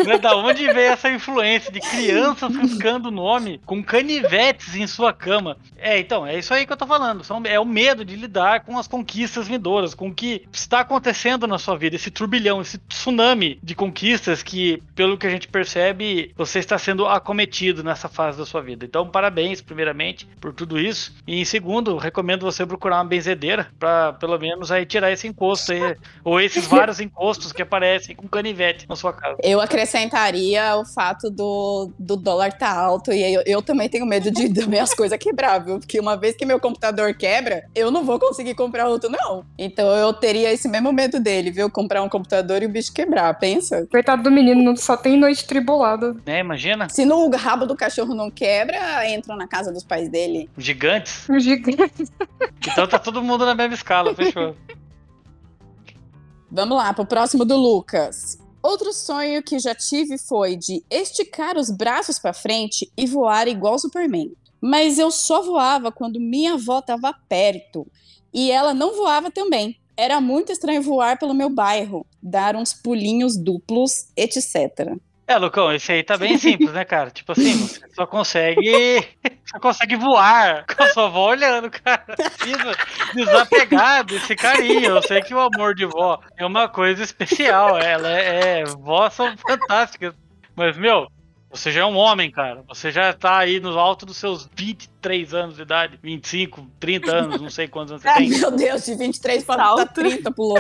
mas 0.06 0.20
da 0.20 0.36
onde 0.36 0.64
veio 0.72 0.92
essa 0.92 1.10
influência 1.10 1.70
de 1.72 1.80
crianças 1.80 2.54
riscando 2.54 3.08
o 3.08 3.12
nome 3.12 3.60
com 3.66 3.82
canivetes 3.82 4.74
em 4.74 4.86
sua 4.86 5.12
cama? 5.12 5.56
É, 5.78 5.98
então, 5.98 6.26
é 6.26 6.38
isso 6.38 6.52
aí 6.52 6.66
que 6.66 6.72
eu 6.72 6.76
tô 6.76 6.86
falando. 6.86 7.24
São- 7.24 7.40
É 7.44 7.58
o 7.58 7.64
medo 7.64 8.04
de 8.04 8.16
lidar 8.16 8.60
com 8.60 8.78
as 8.78 8.86
conquistas 8.86 9.48
vindouras, 9.48 9.94
com 9.94 10.08
o 10.08 10.14
que 10.14 10.46
está 10.52 10.80
acontecendo 10.80 11.46
na 11.46 11.58
sua 11.58 11.76
vida, 11.76 11.96
esse 11.96 12.10
turbilhão, 12.10 12.60
esse 12.60 12.78
tsunami 12.78 13.58
de 13.62 13.74
conquistas 13.74 14.42
que, 14.42 14.82
pelo 14.94 15.16
que 15.16 15.26
a 15.26 15.30
gente 15.30 15.48
percebe, 15.48 16.32
você 16.36 16.58
está 16.58 16.76
sendo 16.78 17.06
acometido 17.06 17.82
nessa 17.82 18.08
fase 18.08 18.38
da 18.38 18.44
sua 18.46 18.60
vida. 18.60 18.84
Então, 18.84 19.06
parabéns, 19.08 19.60
primeiramente, 19.60 20.26
por 20.40 20.52
tudo 20.52 20.78
isso. 20.78 21.14
E 21.26 21.40
em 21.40 21.44
segundo, 21.44 21.96
recomendo 21.96 22.42
você 22.42 22.66
procurar 22.66 22.96
uma 22.98 23.04
benzedeira 23.04 23.68
para 23.78 24.12
pelo 24.14 24.38
menos 24.38 24.70
aí 24.70 24.84
tirar 24.84 25.10
esse 25.12 25.26
encosto 25.26 25.72
aí, 25.72 25.96
ou 26.24 26.40
esses 26.40 26.66
vários 26.68 27.00
encostos 27.00 27.52
que 27.52 27.62
aparecem 27.62 28.14
com 28.14 28.28
canivete 28.28 28.86
na 28.88 28.96
sua 28.96 29.12
casa. 29.12 29.36
Eu 29.42 29.60
acrescentaria 29.70 30.76
o 30.76 30.84
fato 30.84 31.30
do, 31.30 31.92
do 31.96 32.16
dólar 32.16 32.52
tá 32.52 32.72
alto 32.72 33.12
e 33.12 33.34
eu, 33.34 33.42
eu 33.46 33.62
também 33.62 33.88
tenho 33.88 34.04
medo 34.04 34.30
de 34.30 34.48
das 34.50 34.66
minhas 34.66 34.92
coisas 34.92 35.16
quebrar, 35.18 35.58
viu? 35.60 35.78
Porque 35.78 36.00
uma 36.00 36.16
vez 36.16 36.34
que 36.34 36.44
meu 36.44 36.58
computador 36.58 37.14
quebra, 37.14 37.64
eu 37.74 37.90
não 37.90 38.04
vou 38.04 38.18
conseguir 38.18 38.54
comprar 38.54 38.88
outro, 38.88 39.08
não. 39.08 39.44
Então 39.56 39.86
eu 39.96 40.12
teria 40.12 40.52
esse 40.52 40.68
mesmo 40.68 40.92
medo 40.92 41.20
dele, 41.20 41.50
viu? 41.50 41.70
Comprar 41.70 42.02
um 42.02 42.08
computador 42.08 42.62
e 42.62 42.66
o 42.66 42.68
bicho 42.68 42.92
quebrar, 42.92 43.32
pensa. 43.38 43.86
Coitado 43.90 44.22
do 44.22 44.30
menino, 44.30 44.76
só 44.76 44.96
tem 44.96 45.16
noite 45.16 45.46
tribulada. 45.46 46.16
Né, 46.26 46.40
imagina? 46.40 46.88
Se 46.88 47.04
no 47.04 47.30
rabo 47.30 47.66
do 47.66 47.76
cachorro 47.76 48.14
não 48.14 48.30
quebra, 48.30 49.08
entram 49.08 49.36
na 49.36 49.46
casa 49.46 49.72
dos 49.72 49.84
pais 49.84 50.08
dele. 50.08 50.50
Gigantes. 50.58 51.28
Um 51.30 51.38
gigante. 51.38 52.04
Então 52.66 52.88
tá 52.88 52.98
todo 52.98 53.22
mundo 53.22 53.46
na 53.46 53.54
mesma 53.54 53.74
escala, 53.74 54.14
fechou. 54.14 54.56
Vamos 56.50 56.76
lá, 56.76 56.92
pro 56.92 57.06
próximo 57.06 57.44
do 57.44 57.56
Lucas. 57.56 58.36
Outro 58.62 58.92
sonho 58.92 59.42
que 59.42 59.58
já 59.58 59.74
tive 59.74 60.18
foi 60.18 60.56
de 60.56 60.82
esticar 60.90 61.56
os 61.56 61.70
braços 61.70 62.18
pra 62.18 62.32
frente 62.32 62.90
e 62.96 63.06
voar 63.06 63.48
igual 63.48 63.78
Superman. 63.78 64.32
Mas 64.60 64.98
eu 64.98 65.10
só 65.10 65.42
voava 65.42 65.90
quando 65.90 66.20
minha 66.20 66.54
avó 66.54 66.82
tava 66.82 67.14
perto 67.28 67.86
e 68.32 68.50
ela 68.50 68.74
não 68.74 68.94
voava 68.94 69.30
também. 69.30 69.76
Era 69.96 70.20
muito 70.20 70.52
estranho 70.52 70.82
voar 70.82 71.18
pelo 71.18 71.34
meu 71.34 71.48
bairro, 71.48 72.06
dar 72.22 72.54
uns 72.54 72.72
pulinhos 72.72 73.36
duplos, 73.36 74.08
etc. 74.16 74.96
É, 75.26 75.38
Lucão, 75.38 75.72
esse 75.72 75.92
aí 75.92 76.02
tá 76.02 76.16
bem 76.16 76.36
simples, 76.36 76.72
né, 76.72 76.84
cara? 76.84 77.10
Tipo 77.10 77.32
assim, 77.32 77.52
você 77.56 77.80
só 77.94 78.06
consegue. 78.06 78.72
Só 79.50 79.58
consegue 79.58 79.96
voar 79.96 80.64
com 80.64 80.82
a 80.82 80.88
sua 80.88 81.06
avó 81.06 81.30
olhando, 81.30 81.70
cara. 81.70 82.04
Precisa 82.16 82.76
desapegar 83.14 84.04
desse 84.04 84.36
carinho. 84.36 84.90
Eu 84.96 85.02
sei 85.02 85.20
que 85.20 85.34
o 85.34 85.40
amor 85.40 85.74
de 85.74 85.86
vó 85.86 86.20
é 86.36 86.46
uma 86.46 86.68
coisa 86.68 87.02
especial. 87.02 87.76
Ela 87.76 88.10
é. 88.10 88.60
é 88.60 88.64
vós 88.64 89.12
são 89.14 89.36
fantásticas. 89.36 90.14
Mas, 90.54 90.78
meu, 90.78 91.08
você 91.50 91.72
já 91.72 91.80
é 91.80 91.84
um 91.84 91.96
homem, 91.96 92.30
cara. 92.30 92.62
Você 92.68 92.92
já 92.92 93.12
tá 93.12 93.38
aí 93.38 93.58
no 93.58 93.76
alto 93.76 94.06
dos 94.06 94.16
seus 94.16 94.48
23 94.54 95.34
anos 95.34 95.56
de 95.56 95.62
idade. 95.62 95.98
25, 96.00 96.64
30 96.78 97.12
anos, 97.12 97.40
não 97.40 97.50
sei 97.50 97.66
quantos 97.66 97.90
anos 97.92 98.02
você 98.02 98.08
Ai, 98.08 98.18
tem. 98.18 98.38
meu 98.38 98.50
Deus, 98.52 98.84
de 98.84 98.94
23 98.94 99.42
para 99.42 99.64
Salto. 99.64 99.94
30 99.94 100.30
pulou. 100.30 100.58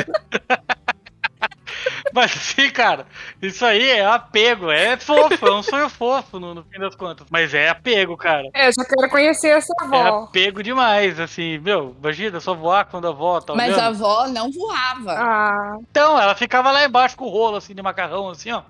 Mas 2.14 2.32
assim, 2.36 2.70
cara, 2.70 3.06
isso 3.40 3.64
aí 3.64 3.88
é 3.90 4.04
apego, 4.04 4.70
é 4.70 4.96
fofo, 4.96 5.46
é 5.46 5.52
um 5.54 5.62
sonho 5.62 5.88
fofo 5.88 6.38
no, 6.38 6.54
no 6.54 6.64
fim 6.64 6.78
das 6.78 6.94
contas. 6.94 7.26
Mas 7.30 7.54
é 7.54 7.68
apego, 7.68 8.16
cara. 8.16 8.48
É, 8.54 8.66
já 8.72 8.84
quero 8.84 9.08
conhecer 9.10 9.48
essa 9.48 9.72
É 9.80 9.84
avó. 9.84 10.24
apego 10.24 10.62
demais, 10.62 11.18
assim, 11.20 11.58
meu, 11.58 11.94
imagina, 12.02 12.40
só 12.40 12.54
voar 12.54 12.84
quando 12.86 13.06
a 13.06 13.10
avó 13.10 13.40
tá 13.40 13.54
Mas 13.54 13.68
olhando. 13.74 13.80
a 13.80 13.86
avó 13.86 14.28
não 14.28 14.50
voava. 14.50 15.12
Ah, 15.12 15.76
Então, 15.90 16.20
ela 16.20 16.34
ficava 16.34 16.70
lá 16.70 16.84
embaixo 16.84 17.16
com 17.16 17.24
o 17.26 17.30
rolo, 17.30 17.56
assim, 17.56 17.74
de 17.74 17.82
macarrão, 17.82 18.28
assim, 18.28 18.50
ó. 18.50 18.62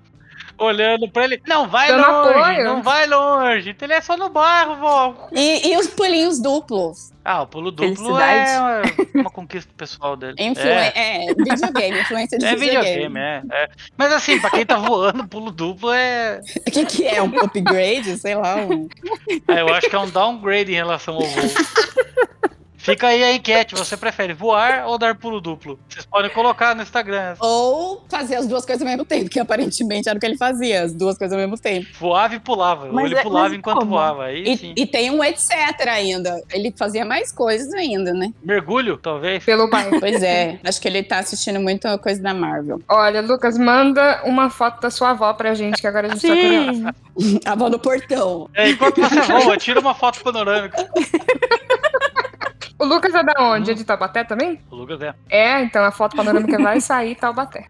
Olhando 0.61 1.09
pra 1.09 1.23
ele. 1.25 1.41
Não 1.47 1.67
vai 1.67 1.87
Dando 1.87 2.05
longe, 2.07 2.39
apoio. 2.39 2.63
não 2.63 2.83
vai 2.83 3.07
longe. 3.07 3.69
Então 3.71 3.85
ele 3.87 3.93
é 3.93 4.01
só 4.01 4.15
no 4.15 4.29
bairro, 4.29 4.75
vó. 4.77 5.27
E, 5.31 5.71
e 5.71 5.77
os 5.77 5.87
pulinhos 5.87 6.39
duplos. 6.41 7.11
Ah, 7.23 7.41
o 7.43 7.47
pulo 7.47 7.71
duplo 7.71 8.19
é 8.19 8.59
uma, 8.59 8.81
uma 9.21 9.29
conquista 9.29 9.71
pessoal 9.77 10.15
dele. 10.15 10.35
Influen 10.41 10.69
É, 10.95 11.25
é. 11.29 11.33
videogame, 11.35 11.99
influência 12.01 12.37
de 12.37 12.45
é 12.45 12.55
videogame. 12.55 12.83
videogame, 13.07 13.19
é, 13.19 13.43
é. 13.63 13.69
Mas 13.97 14.11
assim, 14.13 14.39
pra 14.39 14.49
quem 14.49 14.65
tá 14.65 14.75
voando, 14.77 15.27
pulo 15.27 15.51
duplo 15.51 15.91
é. 15.91 16.39
O 16.67 16.71
que, 16.71 16.85
que 16.85 17.07
é? 17.07 17.21
Um 17.21 17.39
upgrade? 17.39 18.17
Sei 18.17 18.35
lá. 18.35 18.55
Um... 18.57 18.87
é, 19.47 19.61
Eu 19.61 19.69
acho 19.73 19.89
que 19.89 19.95
é 19.95 19.99
um 19.99 20.09
downgrade 20.09 20.71
em 20.71 20.75
relação 20.75 21.15
ao 21.15 21.21
voo. 21.21 21.43
Fica 22.81 23.07
aí 23.07 23.23
a 23.23 23.33
enquete, 23.35 23.75
você 23.75 23.95
prefere 23.95 24.33
voar 24.33 24.85
ou 24.87 24.97
dar 24.97 25.15
pulo 25.15 25.39
duplo? 25.39 25.79
Vocês 25.87 26.05
podem 26.05 26.31
colocar 26.31 26.75
no 26.75 26.81
Instagram. 26.81 27.35
Ou 27.39 28.03
fazer 28.09 28.35
as 28.37 28.47
duas 28.47 28.65
coisas 28.65 28.81
ao 28.81 28.87
mesmo 28.87 29.05
tempo, 29.05 29.29
que 29.29 29.39
aparentemente 29.39 30.09
era 30.09 30.17
o 30.17 30.19
que 30.19 30.25
ele 30.25 30.37
fazia, 30.37 30.83
as 30.83 30.93
duas 30.93 31.17
coisas 31.17 31.33
ao 31.35 31.39
mesmo 31.41 31.57
tempo. 31.61 31.87
Voava 31.99 32.35
e 32.35 32.39
pulava. 32.39 32.87
ou 32.87 32.93
Mas 32.93 33.05
ele 33.05 33.19
é- 33.19 33.23
pulava 33.23 33.49
mas 33.49 33.57
enquanto 33.57 33.77
como? 33.79 33.91
voava. 33.91 34.23
Aí 34.25 34.43
E, 34.43 34.57
sim. 34.57 34.73
e 34.75 34.85
tem 34.87 35.11
um 35.11 35.23
etc 35.23 35.51
ainda. 35.87 36.41
Ele 36.51 36.73
fazia 36.77 37.05
mais 37.05 37.31
coisas 37.31 37.71
ainda, 37.73 38.13
né? 38.13 38.31
Mergulho, 38.43 38.97
talvez. 38.97 39.43
pelo 39.45 39.69
bairro. 39.69 39.91
Pois 40.01 40.23
é, 40.23 40.59
acho 40.63 40.81
que 40.81 40.87
ele 40.87 41.03
tá 41.03 41.19
assistindo 41.19 41.59
muita 41.59 41.97
coisa 41.99 42.21
da 42.21 42.33
Marvel. 42.33 42.81
Olha, 42.89 43.21
Lucas, 43.21 43.57
manda 43.57 44.21
uma 44.25 44.49
foto 44.49 44.81
da 44.81 44.89
sua 44.89 45.11
avó 45.11 45.31
pra 45.33 45.53
gente, 45.53 45.79
que 45.79 45.85
agora 45.87 46.07
a 46.07 46.15
gente 46.15 46.21
tá 46.27 46.33
curioso. 46.33 46.73
Sim. 47.19 47.39
A 47.45 47.51
avó 47.51 47.69
no 47.69 47.77
portão. 47.77 48.49
É, 48.55 48.69
enquanto 48.69 48.99
você 49.01 49.21
voa, 49.43 49.57
tira 49.57 49.79
uma 49.79 49.93
foto 49.93 50.21
panorâmica. 50.23 50.89
O 52.81 52.85
Lucas 52.85 53.13
é 53.13 53.21
da 53.21 53.35
onde? 53.39 53.69
É 53.69 53.73
de 53.75 53.83
Taubaté 53.83 54.23
também? 54.23 54.59
O 54.71 54.75
Lucas 54.75 54.99
é. 55.03 55.13
É, 55.29 55.61
então 55.61 55.83
a 55.83 55.91
foto 55.91 56.17
panorâmica 56.17 56.57
vai 56.57 56.81
sair 56.81 57.13
Taubaté. 57.13 57.67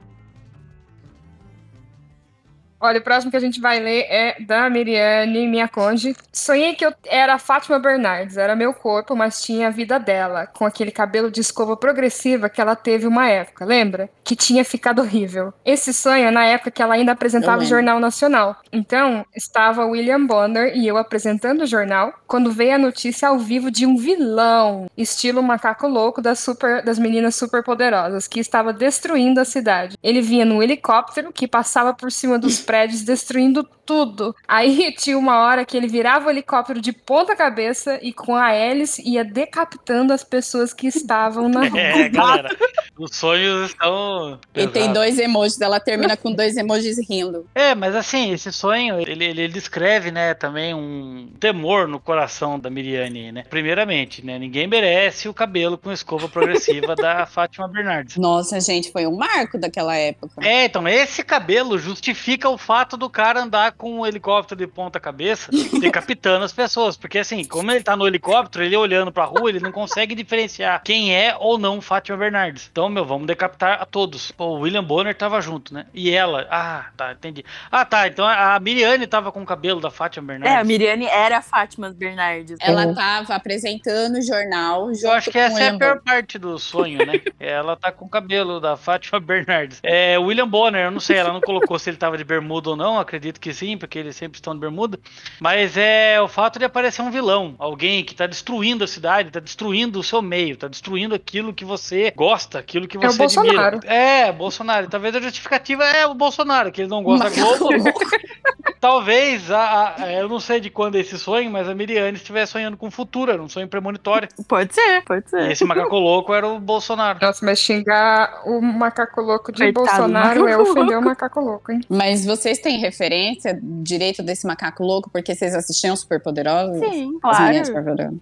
Olha, 2.82 3.00
o 3.00 3.04
próximo 3.04 3.30
que 3.30 3.38
a 3.38 3.42
gente 3.42 3.62
vai 3.62 3.80
ler 3.80 4.08
é 4.10 4.38
da 4.40 4.68
Miriane 4.70 5.48
Minha 5.48 5.68
Conde. 5.68 6.16
Sonhei 6.34 6.74
que 6.74 6.84
eu 6.84 6.92
era 7.06 7.36
a 7.36 7.40
Fátima 7.40 7.78
Bernardes, 7.78 8.38
era 8.38 8.56
meu 8.56 8.74
corpo, 8.74 9.16
mas 9.16 9.42
tinha 9.42 9.68
a 9.68 9.72
vida 9.72 10.00
dela, 10.00 10.48
com 10.48 10.66
aquele 10.66 10.90
cabelo 10.90 11.30
de 11.30 11.42
escova 11.42 11.78
progressiva 11.78 12.50
que 12.50 12.60
ela 12.60 12.76
teve 12.76 13.06
uma 13.06 13.30
época, 13.30 13.66
lembra? 13.66 14.10
Que 14.24 14.36
tinha 14.36 14.66
ficado 14.66 15.02
horrível. 15.02 15.54
Esse 15.64 15.94
sonho 15.94 16.26
é 16.26 16.32
na 16.32 16.46
época 16.46 16.72
que 16.72 16.82
ela 16.82 16.96
ainda 16.96 17.12
apresentava 17.12 17.62
o 17.62 17.66
Jornal 17.66 18.00
Nacional. 18.00 18.56
Então, 18.72 19.24
estava 19.36 19.86
William 19.86 20.26
Bonner 20.26 20.76
e 20.76 20.88
eu 20.88 20.98
apresentando 20.98 21.62
o 21.62 21.68
jornal, 21.68 22.14
quando 22.26 22.52
veio 22.52 22.76
a 22.76 22.80
notícia 22.80 23.28
ao 23.28 23.38
vivo 23.38 23.70
de 23.70 23.86
um 23.86 23.96
vilão, 23.96 24.90
estilo 24.98 25.44
macaco 25.44 25.88
louco 25.88 26.22
das, 26.22 26.40
super, 26.40 26.84
das 26.84 26.98
meninas 26.98 27.36
superpoderosas, 27.36 28.28
que 28.28 28.40
estava 28.40 28.74
destruindo 28.74 29.40
a 29.40 29.46
cidade. 29.46 29.98
Ele 30.02 30.22
vinha 30.22 30.46
num 30.46 30.64
helicóptero 30.64 31.32
que 31.32 31.48
passava 31.48 31.94
por 31.94 32.12
cima 32.12 32.40
dos 32.40 32.60
prédios, 32.72 33.02
destruindo 33.02 33.68
tudo. 33.86 34.34
Aí 34.48 34.94
tinha 34.98 35.18
uma 35.18 35.42
hora 35.42 35.66
que 35.66 35.76
ele 35.76 35.88
virava 35.88 36.28
o 36.28 36.30
helicóptero 36.30 36.80
de 36.80 36.94
ponta 36.94 37.36
cabeça 37.36 38.00
e 38.02 38.14
com 38.14 38.34
a 38.34 38.54
hélice 38.54 39.02
ia 39.06 39.26
decapitando 39.26 40.14
as 40.14 40.24
pessoas 40.24 40.74
que 40.74 40.88
estavam 40.88 41.50
na 41.50 41.68
rua. 41.68 41.82
É, 41.82 42.08
galera, 42.08 42.56
os 42.98 43.14
sonhos 43.14 43.72
estão. 43.72 44.40
E 44.56 44.66
tem 44.68 44.94
dois 44.94 45.20
emojis, 45.20 45.60
ela 45.60 45.82
termina 45.82 46.16
com 46.16 46.32
dois 46.32 46.56
emojis 46.56 46.98
rindo. 47.10 47.46
É, 47.54 47.76
mas 47.76 47.96
assim, 47.96 48.32
esse 48.32 48.52
sonho, 48.52 49.00
ele, 49.00 49.26
ele, 49.26 49.42
ele 49.42 49.48
descreve, 49.48 50.10
né, 50.10 50.34
também 50.34 50.74
um 50.74 51.30
temor 51.40 51.88
no 51.88 52.00
coração 52.00 52.58
da 52.58 52.70
Miriane, 52.70 53.32
né? 53.32 53.44
Primeiramente, 53.50 54.26
né, 54.26 54.40
ninguém 54.40 54.68
merece 54.68 55.28
o 55.28 55.34
cabelo 55.34 55.78
com 55.78 55.92
escova 55.92 56.28
progressiva 56.28 56.96
da 56.96 57.26
Fátima 57.26 57.68
Bernardes. 57.68 58.18
Nossa, 58.18 58.60
gente, 58.60 58.92
foi 58.92 59.06
um 59.06 59.16
marco 59.16 59.60
daquela 59.60 59.96
época. 59.96 60.34
É, 60.42 60.66
então, 60.66 60.88
esse 60.88 61.24
cabelo 61.24 61.78
justifica 61.78 62.50
o 62.50 62.58
fato 62.62 62.96
do 62.96 63.10
cara 63.10 63.42
andar 63.42 63.74
com 63.74 64.00
um 64.00 64.06
helicóptero 64.06 64.60
de 64.60 64.68
ponta 64.68 65.00
cabeça, 65.00 65.52
decapitando 65.80 66.46
as 66.46 66.54
pessoas, 66.54 66.96
porque 66.96 67.18
assim, 67.18 67.44
como 67.44 67.72
ele 67.72 67.84
tá 67.84 67.98
no 67.98 68.08
helicóptero, 68.08 68.64
ele 68.64 68.78
olhando 68.78 69.12
pra 69.12 69.26
rua, 69.26 69.50
ele 69.50 69.60
não 69.60 69.72
consegue 69.72 70.16
diferenciar 70.16 70.82
quem 70.84 71.14
é 71.14 71.36
ou 71.38 71.58
não 71.58 71.82
Fátima 71.82 72.18
Bernardes. 72.18 72.70
Então, 72.72 72.88
meu, 72.88 73.04
vamos 73.04 73.28
decapitar 73.28 73.82
a 73.82 73.86
todos. 73.86 74.32
Pô, 74.32 74.58
o 74.58 74.60
William 74.60 74.84
Bonner 74.84 75.16
tava 75.16 75.42
junto, 75.42 75.74
né? 75.74 75.86
E 75.94 76.12
ela, 76.12 76.48
ah, 76.50 76.86
tá, 76.96 77.12
entendi. 77.12 77.44
Ah, 77.72 77.84
tá, 77.84 78.08
então 78.08 78.26
a 78.26 78.60
Miriane 78.60 79.08
tava 79.08 79.32
com 79.32 79.42
o 79.42 79.46
cabelo 79.46 79.82
da 79.82 79.90
Fátima 79.90 80.28
Bernardes. 80.28 80.56
É, 80.56 80.60
a 80.60 80.64
Miriane 80.64 81.06
era 81.06 81.40
a 81.40 81.42
Fátima 81.42 81.90
Bernardes. 81.90 82.58
Ela 82.62 82.94
tava 82.94 83.36
apresentando 83.36 84.18
o 84.18 84.22
jornal 84.22 84.94
junto 84.94 85.06
Eu 85.06 85.12
acho 85.14 85.32
que 85.32 85.38
com 85.38 85.46
essa 85.46 85.56
o 85.56 85.60
é 85.60 85.68
a 85.70 85.78
pior 85.78 86.02
parte 86.02 86.38
do 86.38 86.60
sonho, 86.60 87.06
né? 87.06 87.22
ela 87.40 87.76
tá 87.76 87.92
com 87.92 88.06
o 88.06 88.10
cabelo 88.10 88.60
da 88.60 88.78
Fátima 88.78 89.20
Bernardes. 89.20 89.80
É, 89.82 90.18
o 90.20 90.26
William 90.26 90.48
Bonner, 90.48 90.86
eu 90.86 90.92
não 90.92 91.00
sei, 91.00 91.18
ela 91.18 91.34
não 91.34 91.42
colocou 91.42 91.80
se 91.80 91.90
ele 91.90 91.98
tava 91.98 92.18
de 92.18 92.24
bermuda 92.24 92.51
ou 92.52 92.76
não, 92.76 93.00
acredito 93.00 93.40
que 93.40 93.54
sim, 93.54 93.78
porque 93.78 93.98
eles 93.98 94.16
sempre 94.16 94.38
estão 94.38 94.54
de 94.54 94.60
bermuda. 94.60 95.00
Mas 95.40 95.78
é 95.78 96.20
o 96.22 96.28
fato 96.28 96.60
de 96.60 96.66
aparecer 96.66 97.02
um 97.02 97.12
vilão, 97.12 97.56
alguém 97.58 98.04
que 98.04 98.14
tá 98.14 98.28
destruindo 98.28 98.84
a 98.84 98.88
cidade, 98.88 99.32
tá 99.32 99.40
destruindo 99.40 100.00
o 100.00 100.04
seu 100.04 100.22
meio, 100.22 100.58
tá 100.58 100.68
destruindo 100.68 101.16
aquilo 101.16 101.54
que 101.54 101.66
você 101.66 102.12
gosta, 102.16 102.60
aquilo 102.60 102.88
que 102.88 102.98
É 102.98 103.00
o 103.00 103.12
você 103.12 103.24
admira. 103.24 103.72
Bolsonaro. 103.72 103.80
É, 103.88 104.32
Bolsonaro. 104.32 104.90
Talvez 104.90 105.16
a 105.16 105.22
justificativa 105.22 105.84
é 105.84 106.06
o 106.06 106.14
Bolsonaro, 106.14 106.72
que 106.72 106.82
ele 106.82 106.90
não 106.90 107.04
gosta 107.04 107.30
da 107.30 107.36
Globo. 107.36 107.70
Talvez, 108.82 109.52
a, 109.52 109.94
a- 109.96 110.12
eu 110.12 110.28
não 110.28 110.40
sei 110.40 110.60
de 110.60 110.72
quando 110.72 110.96
é 110.96 111.02
esse 111.02 111.18
sonho, 111.20 111.52
mas 111.52 111.70
a 111.70 111.76
Miriane 111.76 112.18
estivesse 112.18 112.54
sonhando 112.54 112.76
com 112.76 112.88
o 112.88 112.92
futuro, 112.92 113.32
era 113.32 113.42
um 113.42 113.48
sonho 113.48 113.68
premonitório. 113.68 114.28
Pode 114.48 114.74
ser, 114.74 115.04
pode 115.04 115.24
E 115.28 115.30
ser. 115.30 115.52
esse 115.52 115.64
macaco 115.64 115.96
louco 116.00 116.34
era 116.34 116.48
o 116.48 116.60
Bolsonaro. 116.60 117.20
Nossa, 117.22 117.46
mas 117.46 117.60
xingar 117.60 118.42
o 118.44 118.60
macaco 118.60 119.22
louco 119.22 119.52
de 119.52 119.60
Coitado 119.72 119.86
do 119.86 119.92
Bolsonaro 119.92 120.48
é 120.48 120.58
ofender 120.58 120.98
o 120.98 121.02
macaco 121.02 121.40
louco, 121.40 121.72
hein? 121.72 121.82
Mas 121.88 122.26
vocês 122.26 122.58
têm 122.58 122.80
referência 122.80 123.60
direito 123.62 124.24
desse 124.24 124.48
macaco 124.48 124.84
louco 124.84 125.12
porque 125.12 125.36
vocês 125.36 125.54
assistiam 125.54 125.96
Super 125.96 126.20
Poderosos? 126.20 126.80
Sim, 126.80 127.20
claro. 127.22 127.56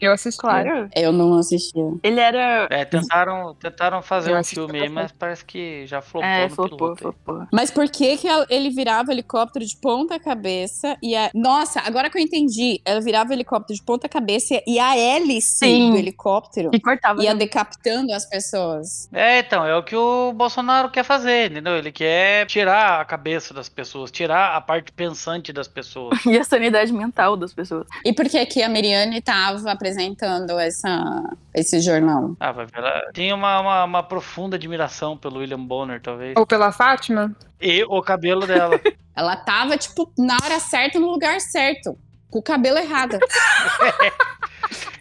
Eu 0.02 0.12
assisti. 0.12 0.42
Claro. 0.42 0.90
Eu 0.94 1.14
não 1.14 1.38
assistia. 1.38 1.84
Ele 2.04 2.20
era. 2.20 2.68
É, 2.70 2.84
tentaram, 2.84 3.56
tentaram 3.56 4.02
fazer 4.02 4.34
um 4.34 4.38
assisti 4.38 4.56
filme 4.56 4.82
aí, 4.82 4.90
mas 4.90 5.12
parece 5.14 5.46
que 5.46 5.86
já 5.88 6.02
flopou 6.02 6.28
É, 6.30 6.50
no 6.50 6.56
flopou, 6.56 6.96
flopou. 6.98 7.48
Mas 7.50 7.72
por 7.72 7.88
que 7.90 8.18
que 8.18 8.28
ele 8.50 8.70
virava 8.72 9.14
helicóptero 9.14 9.66
de 9.66 9.78
ponta 9.78 10.20
cabeça 10.50 10.98
e 11.02 11.16
a... 11.16 11.30
Nossa, 11.34 11.82
agora 11.82 12.10
que 12.10 12.18
eu 12.18 12.22
entendi. 12.22 12.82
Ela 12.84 13.00
virava 13.00 13.30
o 13.30 13.34
helicóptero 13.34 13.78
de 13.78 13.84
ponta 13.84 14.10
cabeça 14.10 14.62
e 14.66 14.80
a 14.80 14.98
hélice 14.98 15.60
Sim. 15.60 15.92
do 15.92 15.98
helicóptero 15.98 16.72
E 16.74 16.80
cortava. 16.80 17.24
ia 17.24 17.36
decapitando 17.36 18.12
as 18.14 18.26
pessoas. 18.26 19.08
É, 19.14 19.40
então, 19.40 19.66
é 19.66 19.76
o 19.76 19.84
que 19.84 19.96
o 19.96 20.34
Bolsonaro 20.34 20.90
quer 20.90 21.04
fazer, 21.04 21.52
entendeu? 21.52 21.78
Ele 21.78 21.92
quer 21.92 22.46
tirar 22.48 23.00
a 23.02 23.06
cabeça 23.06 23.54
das 23.54 23.70
pessoas, 23.70 24.12
tirar 24.12 24.56
a 24.56 24.62
parte 24.62 24.92
pensante 24.92 25.54
das 25.54 25.68
pessoas. 25.68 26.18
E 26.30 26.38
a 26.38 26.44
sanidade 26.44 26.94
mental 26.94 27.36
das 27.36 27.54
pessoas. 27.54 27.88
E 28.06 28.14
por 28.14 28.30
que 28.30 28.46
que 28.46 28.62
a 28.62 28.70
Miriane 28.70 29.20
tava 29.20 29.72
apresentando 29.72 30.60
essa, 30.60 31.24
esse 31.54 31.80
jornal? 31.82 32.36
Ah, 32.40 32.52
vai 32.52 32.66
ver. 32.66 32.78
Ela 32.78 33.02
tinha 33.14 33.34
uma, 33.34 33.60
uma, 33.60 33.84
uma 33.84 34.04
profunda 34.04 34.56
admiração 34.56 35.18
pelo 35.18 35.40
William 35.40 35.60
Bonner, 35.64 36.00
talvez. 36.02 36.34
Ou 36.38 36.46
pela 36.46 36.72
Fátima? 36.72 37.36
E 37.62 37.84
o 37.84 38.02
cabelo 38.02 38.46
dela. 38.48 38.80
Ela 39.16 39.36
tava, 39.36 39.78
tipo, 39.78 40.12
na 40.18 40.38
hora 40.44 40.60
certa, 40.60 41.00
no 41.00 41.08
lugar 41.12 41.42
certo. 41.42 41.98
Com 42.30 42.40
o 42.40 42.44
cabelo 42.44 42.78
errado. 42.78 43.18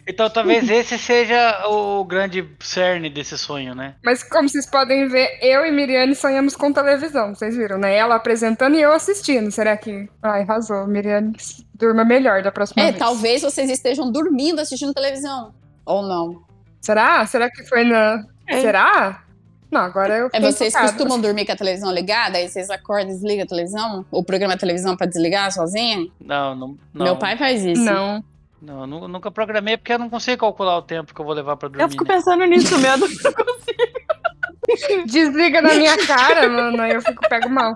Então 0.07 0.27
talvez 0.27 0.67
esse 0.67 0.97
seja 0.97 1.67
o 1.67 2.03
grande 2.03 2.43
cerne 2.59 3.11
desse 3.11 3.37
sonho, 3.37 3.75
né? 3.75 3.93
Mas 4.03 4.23
como 4.23 4.49
vocês 4.49 4.65
podem 4.65 5.07
ver, 5.07 5.37
eu 5.39 5.63
e 5.63 5.71
Miriane 5.71 6.15
sonhamos 6.15 6.55
com 6.55 6.73
televisão, 6.73 7.35
vocês 7.35 7.55
viram, 7.55 7.77
né? 7.77 7.95
Ela 7.95 8.15
apresentando 8.15 8.75
e 8.75 8.81
eu 8.81 8.91
assistindo. 8.91 9.51
Será 9.51 9.77
que. 9.77 10.09
Ai, 10.23 10.41
arrasou. 10.41 10.87
Miriane 10.87 11.33
durma 11.75 12.03
melhor 12.03 12.41
da 12.41 12.51
próxima 12.51 12.81
É, 12.81 12.85
vez. 12.87 12.97
talvez 12.97 13.43
vocês 13.43 13.69
estejam 13.69 14.11
dormindo 14.11 14.59
assistindo 14.59 14.95
televisão. 14.95 15.53
Ou 15.85 16.01
não. 16.01 16.41
Será? 16.81 17.23
Será 17.27 17.47
que 17.51 17.63
foi 17.65 17.83
na. 17.83 18.23
É. 18.47 18.61
Será? 18.61 19.23
Não, 19.71 19.81
agora 19.81 20.17
eu. 20.17 20.29
É, 20.33 20.39
vocês 20.39 20.73
tocada. 20.73 20.91
costumam 20.91 21.21
dormir 21.21 21.45
com 21.45 21.51
a 21.51 21.55
televisão 21.55 21.91
ligada? 21.91 22.37
Aí 22.37 22.49
vocês 22.49 22.69
acordam 22.69 23.09
e 23.09 23.13
desligam 23.13 23.43
a 23.43 23.47
televisão? 23.47 24.05
O 24.09 24.23
programa 24.23 24.55
de 24.55 24.59
televisão 24.59 24.97
pra 24.97 25.05
desligar 25.05 25.51
sozinha? 25.51 26.07
Não, 26.19 26.55
não. 26.55 26.77
não 26.93 27.05
Meu 27.05 27.15
pai 27.17 27.37
faz 27.37 27.63
isso. 27.63 27.83
Não. 27.83 28.23
Não, 28.61 28.85
nunca 28.85 29.31
programei 29.31 29.77
porque 29.77 29.93
eu 29.93 29.99
não 29.99 30.09
consigo 30.09 30.41
calcular 30.41 30.77
o 30.77 30.81
tempo 30.81 31.13
que 31.13 31.21
eu 31.21 31.25
vou 31.25 31.33
levar 31.33 31.55
pra 31.55 31.69
dormir. 31.69 31.83
Eu 31.83 31.89
fico 31.89 32.03
né? 32.03 32.15
pensando 32.15 32.43
nisso 32.45 32.77
mesmo. 32.77 33.07
não 33.23 33.33
consigo. 33.33 35.05
Desliga 35.07 35.61
na 35.61 35.73
minha 35.73 35.97
cara, 36.05 36.49
mano. 36.49 36.81
Aí 36.81 36.93
eu 36.93 37.01
fico 37.01 37.27
pego 37.29 37.49
mal. 37.49 37.75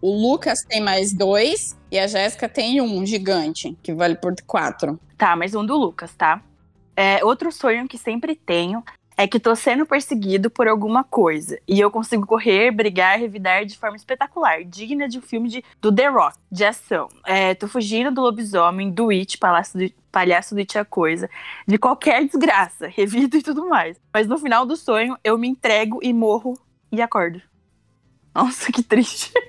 O 0.00 0.10
Lucas 0.10 0.62
tem 0.62 0.80
mais 0.80 1.12
dois 1.12 1.76
e 1.90 1.98
a 1.98 2.06
Jéssica 2.06 2.48
tem 2.48 2.80
um 2.80 3.04
gigante, 3.04 3.76
que 3.82 3.92
vale 3.92 4.14
por 4.14 4.34
quatro. 4.46 4.98
Tá, 5.18 5.34
mais 5.34 5.54
um 5.54 5.64
do 5.64 5.76
Lucas, 5.76 6.14
tá? 6.14 6.40
É, 6.96 7.24
outro 7.24 7.52
sonho 7.52 7.86
que 7.86 7.98
sempre 7.98 8.34
tenho 8.34 8.82
é 9.16 9.26
que 9.26 9.40
tô 9.40 9.56
sendo 9.56 9.86
perseguido 9.86 10.50
por 10.50 10.68
alguma 10.68 11.02
coisa. 11.02 11.58
E 11.66 11.80
eu 11.80 11.90
consigo 11.90 12.26
correr, 12.26 12.70
brigar, 12.70 13.18
revidar 13.18 13.64
de 13.64 13.78
forma 13.78 13.96
espetacular, 13.96 14.62
digna 14.64 15.08
de 15.08 15.18
um 15.18 15.22
filme 15.22 15.48
de, 15.48 15.64
do 15.80 15.90
The 15.92 16.08
Rock, 16.08 16.36
de 16.52 16.64
ação. 16.64 17.08
É, 17.24 17.54
tô 17.54 17.66
fugindo 17.66 18.10
do 18.10 18.20
lobisomem, 18.20 18.90
do 18.90 19.10
It, 19.10 19.38
palhaço 19.38 19.78
do, 19.78 19.90
palhaço 20.12 20.54
do 20.54 20.58
It 20.58 20.76
é 20.76 20.84
coisa, 20.84 21.30
de 21.66 21.78
qualquer 21.78 22.24
desgraça, 22.24 22.88
revido 22.94 23.36
e 23.36 23.42
tudo 23.42 23.68
mais. 23.68 23.98
Mas 24.12 24.26
no 24.26 24.38
final 24.38 24.66
do 24.66 24.76
sonho, 24.76 25.16
eu 25.24 25.38
me 25.38 25.48
entrego 25.48 26.00
e 26.02 26.12
morro 26.12 26.58
e 26.92 27.00
acordo. 27.00 27.40
Nossa, 28.34 28.70
que 28.70 28.82
triste. 28.82 29.32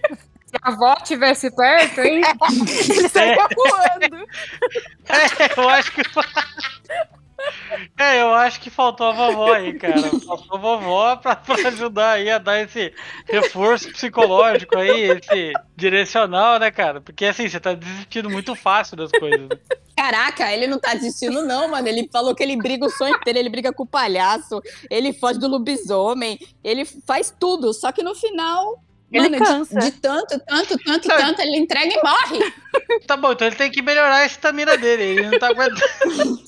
Se 0.48 0.56
a 0.64 0.70
avó 0.70 0.94
estivesse 0.94 1.54
perto, 1.54 2.00
hein? 2.00 2.22
Ele 2.90 3.10
saiu 3.10 3.36
voando. 3.54 4.26
É, 5.10 5.60
eu 5.60 5.70
acho 5.70 5.92
que. 5.92 6.02
É, 7.98 8.22
eu 8.22 8.34
acho 8.34 8.60
que 8.60 8.70
faltou 8.70 9.08
a 9.08 9.12
vovó 9.12 9.54
aí, 9.54 9.74
cara. 9.74 10.02
Faltou 10.26 10.58
a 10.58 10.60
vovó 10.60 11.16
pra, 11.16 11.36
pra 11.36 11.56
ajudar 11.68 12.14
aí 12.14 12.30
a 12.30 12.38
dar 12.38 12.62
esse 12.62 12.94
reforço 13.26 13.92
psicológico 13.92 14.78
aí, 14.78 15.12
esse 15.12 15.54
direcional, 15.76 16.60
né, 16.60 16.70
cara? 16.72 17.02
Porque 17.02 17.26
assim, 17.26 17.48
você 17.50 17.60
tá 17.60 17.74
desistindo 17.74 18.30
muito 18.30 18.56
fácil 18.56 18.96
das 18.98 19.12
coisas. 19.12 19.48
né? 19.50 19.58
Caraca, 19.96 20.52
ele 20.54 20.68
não 20.68 20.80
tá 20.80 20.94
desistindo, 20.94 21.44
não, 21.44 21.70
mano. 21.70 21.88
Ele 21.88 22.08
falou 22.12 22.36
que 22.36 22.44
ele 22.44 22.56
briga 22.56 22.86
o 22.86 22.90
sonho 22.90 23.16
inteiro, 23.16 23.40
ele 23.40 23.50
briga 23.50 23.74
com 23.74 23.84
o 23.84 23.88
palhaço, 23.88 24.62
ele 24.90 25.12
foge 25.14 25.40
do 25.40 25.48
lobisomem, 25.48 26.38
ele 26.64 26.86
faz 26.86 27.34
tudo. 27.40 27.74
Só 27.74 27.92
que 27.92 28.04
no 28.04 28.14
final. 28.16 28.84
Ele 29.12 29.30
mano, 29.30 29.38
de- 29.38 29.44
cansa. 29.52 29.80
De, 29.80 29.92
tanto, 29.92 30.40
tanto, 30.40 30.78
tanto, 30.84 31.08
tanto, 31.08 31.42
ele 31.42 31.58
entrega 31.58 31.94
e 31.94 32.02
morre. 32.04 32.54
Tá 33.08 33.16
bom, 33.18 33.32
então 33.32 33.48
ele 33.48 33.56
tem 33.56 33.72
que 33.72 33.82
melhorar 33.82 34.18
a 34.18 34.26
estamina 34.26 34.78
dele. 34.78 35.04
Ele 35.04 35.28
não 35.30 35.40
tá 35.40 35.48
aguentando. 35.48 36.48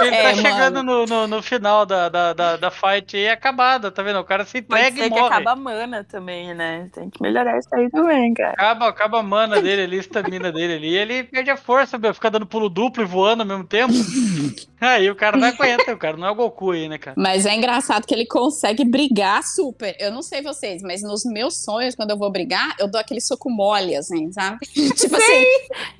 Ele 0.00 0.14
É, 0.14 0.22
tá 0.22 0.34
chegando 0.34 0.82
no, 0.82 1.06
no, 1.06 1.26
no 1.26 1.42
final 1.42 1.84
da, 1.86 2.08
da, 2.08 2.32
da, 2.32 2.56
da 2.56 2.70
fight 2.70 3.16
aí 3.16 3.28
acabada, 3.28 3.90
tá 3.90 4.02
vendo? 4.02 4.18
O 4.18 4.24
cara 4.24 4.44
se 4.44 4.60
Pode 4.62 4.80
entrega 4.80 4.96
ser 4.96 5.06
e 5.06 5.10
que 5.10 5.20
morre. 5.20 5.34
acaba 5.34 5.52
a 5.52 5.56
mana 5.56 6.04
também, 6.04 6.54
né? 6.54 6.88
Tem 6.92 7.08
que 7.08 7.22
melhorar 7.22 7.58
isso 7.58 7.68
aí 7.74 7.88
também, 7.90 8.34
cara. 8.34 8.52
Acaba, 8.52 8.88
acaba 8.88 9.20
a 9.20 9.22
mana 9.22 9.60
dele 9.62 9.82
ali, 9.82 9.96
a 9.96 10.00
estamina 10.00 10.52
dele 10.52 10.74
ali, 10.74 10.94
ele 10.96 11.24
perde 11.24 11.50
a 11.50 11.56
força, 11.56 11.96
meu, 11.98 12.12
fica 12.14 12.30
dando 12.30 12.46
pulo 12.46 12.68
duplo 12.68 13.02
e 13.02 13.06
voando 13.06 13.42
ao 13.42 13.48
mesmo 13.48 13.64
tempo. 13.64 13.92
Aí 14.80 15.10
o 15.10 15.16
cara 15.16 15.36
não 15.36 15.48
aguenta, 15.48 15.92
o 15.92 15.98
cara 15.98 16.16
não 16.16 16.28
é 16.28 16.30
o 16.30 16.34
Goku 16.36 16.70
aí, 16.70 16.88
né, 16.88 16.98
cara? 16.98 17.16
Mas 17.18 17.44
é 17.44 17.52
engraçado 17.52 18.06
que 18.06 18.14
ele 18.14 18.24
consegue 18.26 18.84
brigar 18.84 19.42
super. 19.42 19.96
Eu 19.98 20.12
não 20.12 20.22
sei 20.22 20.40
vocês, 20.40 20.82
mas 20.82 21.02
nos 21.02 21.24
meus 21.24 21.56
sonhos 21.64 21.87
quando 21.94 22.10
eu 22.10 22.18
vou 22.18 22.30
brigar, 22.30 22.74
eu 22.78 22.88
dou 22.88 23.00
aquele 23.00 23.20
soco 23.20 23.50
mole, 23.50 23.96
assim, 23.96 24.32
sabe? 24.32 24.58
tipo 24.66 25.16
assim, 25.16 25.44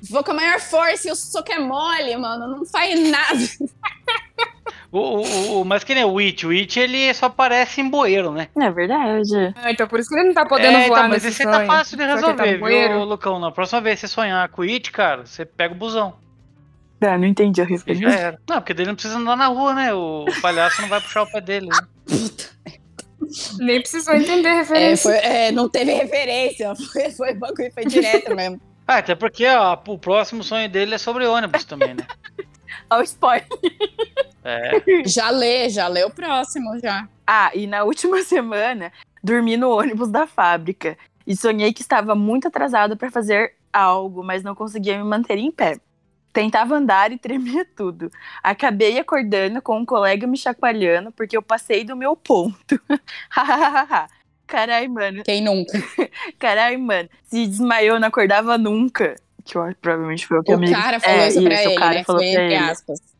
vou 0.09 0.23
com 0.23 0.31
a 0.31 0.35
maior 0.35 0.59
força 0.59 1.07
e 1.07 1.11
o 1.11 1.15
soco 1.15 1.51
é 1.51 1.59
mole, 1.59 2.15
mano, 2.17 2.47
não 2.47 2.65
faz 2.65 2.99
nada. 3.09 3.39
O, 4.91 4.99
o, 4.99 5.61
o, 5.61 5.65
mas 5.65 5.83
que 5.83 5.93
nem 5.93 6.03
o 6.03 6.13
Witch, 6.13 6.45
o 6.45 6.47
Witch 6.47 6.77
ele 6.77 7.13
só 7.13 7.27
aparece 7.27 7.79
em 7.79 7.87
bueiro, 7.87 8.31
né? 8.31 8.47
É 8.59 8.71
verdade. 8.71 9.53
Ah, 9.55 9.71
então 9.71 9.87
por 9.87 9.99
isso 9.99 10.09
que 10.09 10.15
ele 10.15 10.29
não 10.29 10.33
tá 10.33 10.47
podendo 10.47 10.77
é, 10.77 10.87
voar 10.87 10.99
então, 10.99 11.09
mas 11.09 11.25
esse 11.25 11.43
tá 11.43 11.63
fácil 11.65 11.95
de 11.95 12.03
tá 12.03 12.15
resolver, 12.15 12.57
bueiro. 12.57 12.95
viu, 12.95 13.03
Lucão? 13.03 13.39
Na 13.39 13.51
próxima 13.51 13.81
vez 13.81 13.99
que 13.99 14.07
você 14.07 14.13
sonhar 14.13 14.49
com 14.49 14.63
o 14.63 14.65
Witch, 14.65 14.89
cara, 14.89 15.27
você 15.27 15.45
pega 15.45 15.75
o 15.75 15.77
busão. 15.77 16.15
Ah, 17.01 17.17
não 17.17 17.27
entendi 17.27 17.61
a 17.61 17.67
era. 18.11 18.39
Não, 18.47 18.57
porque 18.57 18.73
dele 18.73 18.89
não 18.89 18.95
precisa 18.95 19.17
andar 19.17 19.37
na 19.37 19.47
rua, 19.47 19.73
né? 19.73 19.93
O, 19.93 20.25
palhaço 20.41 20.81
não 20.81 20.89
vai 20.89 20.99
puxar 20.99 21.21
o 21.21 21.31
pé 21.31 21.39
dele. 21.39 21.67
né? 21.67 22.73
Nem 23.59 23.79
precisou 23.81 24.15
entender 24.15 24.47
a 24.47 24.51
É, 24.51 24.57
referência. 24.59 25.03
foi- 25.11 25.19
é, 25.19 25.51
não 25.51 25.69
teve 25.69 25.93
referência, 25.93 26.73
foi, 26.91 27.11
foi 27.11 27.33
bagulho, 27.33 27.71
foi 27.73 27.85
direto 27.85 28.35
mesmo. 28.35 28.59
Ah, 28.87 28.97
até 28.97 29.13
porque 29.15 29.45
ó, 29.47 29.77
o 29.87 29.97
próximo 29.99 30.43
sonho 30.43 30.67
dele 30.69 30.95
é 30.95 30.97
sobre 30.97 31.25
ônibus 31.25 31.63
também, 31.63 31.93
né? 31.93 32.07
Olha 32.89 33.01
o 33.01 33.03
spoiler. 33.03 33.47
É. 34.43 34.81
Já 35.05 35.29
lê, 35.29 35.69
já 35.69 35.87
lê 35.87 36.03
o 36.03 36.09
próximo, 36.09 36.79
já. 36.79 37.07
Ah, 37.27 37.51
e 37.53 37.67
na 37.67 37.83
última 37.83 38.21
semana, 38.23 38.91
dormi 39.23 39.57
no 39.57 39.69
ônibus 39.69 40.09
da 40.09 40.25
fábrica 40.25 40.97
e 41.27 41.35
sonhei 41.35 41.71
que 41.73 41.81
estava 41.81 42.15
muito 42.15 42.47
atrasado 42.47 42.97
para 42.97 43.11
fazer 43.11 43.53
algo, 43.71 44.23
mas 44.23 44.41
não 44.41 44.55
conseguia 44.55 44.97
me 44.97 45.03
manter 45.03 45.37
em 45.37 45.51
pé. 45.51 45.77
Tentava 46.31 46.75
andar 46.75 47.11
e 47.11 47.17
tremia 47.17 47.65
tudo. 47.75 48.11
Acabei 48.43 48.99
acordando 48.99 49.61
com 49.61 49.77
um 49.79 49.85
colega 49.85 50.27
me 50.27 50.37
chacoalhando 50.37 51.11
porque 51.11 51.35
eu 51.35 51.41
passei 51.41 51.83
do 51.83 51.95
meu 51.95 52.15
ponto. 52.15 52.79
Carai, 54.47 54.87
mano. 54.87 55.23
Quem 55.23 55.43
nunca? 55.43 55.73
Carai, 56.39 56.75
mano. 56.77 57.07
Se 57.23 57.45
desmaiou, 57.45 57.99
não 57.99 58.07
acordava 58.07 58.57
nunca. 58.57 59.15
Que 59.45 59.57
eu, 59.57 59.75
provavelmente 59.81 60.25
foi 60.27 60.39
o 60.39 60.43
que 60.43 60.51
O 60.51 60.55
amigo- 60.55 60.73
cara 60.73 60.99
falou 60.99 61.19
É, 61.21 61.27
isso 61.27 61.43
pra 61.43 61.53
isso, 61.53 61.63
o 61.67 61.71
ele, 61.71 61.79
cara 61.79 61.93
né? 61.95 62.03
falou 62.03 62.21
Foi 62.21 62.31
pra 62.33 62.43
entre 62.43 62.55
ele. 62.55 62.75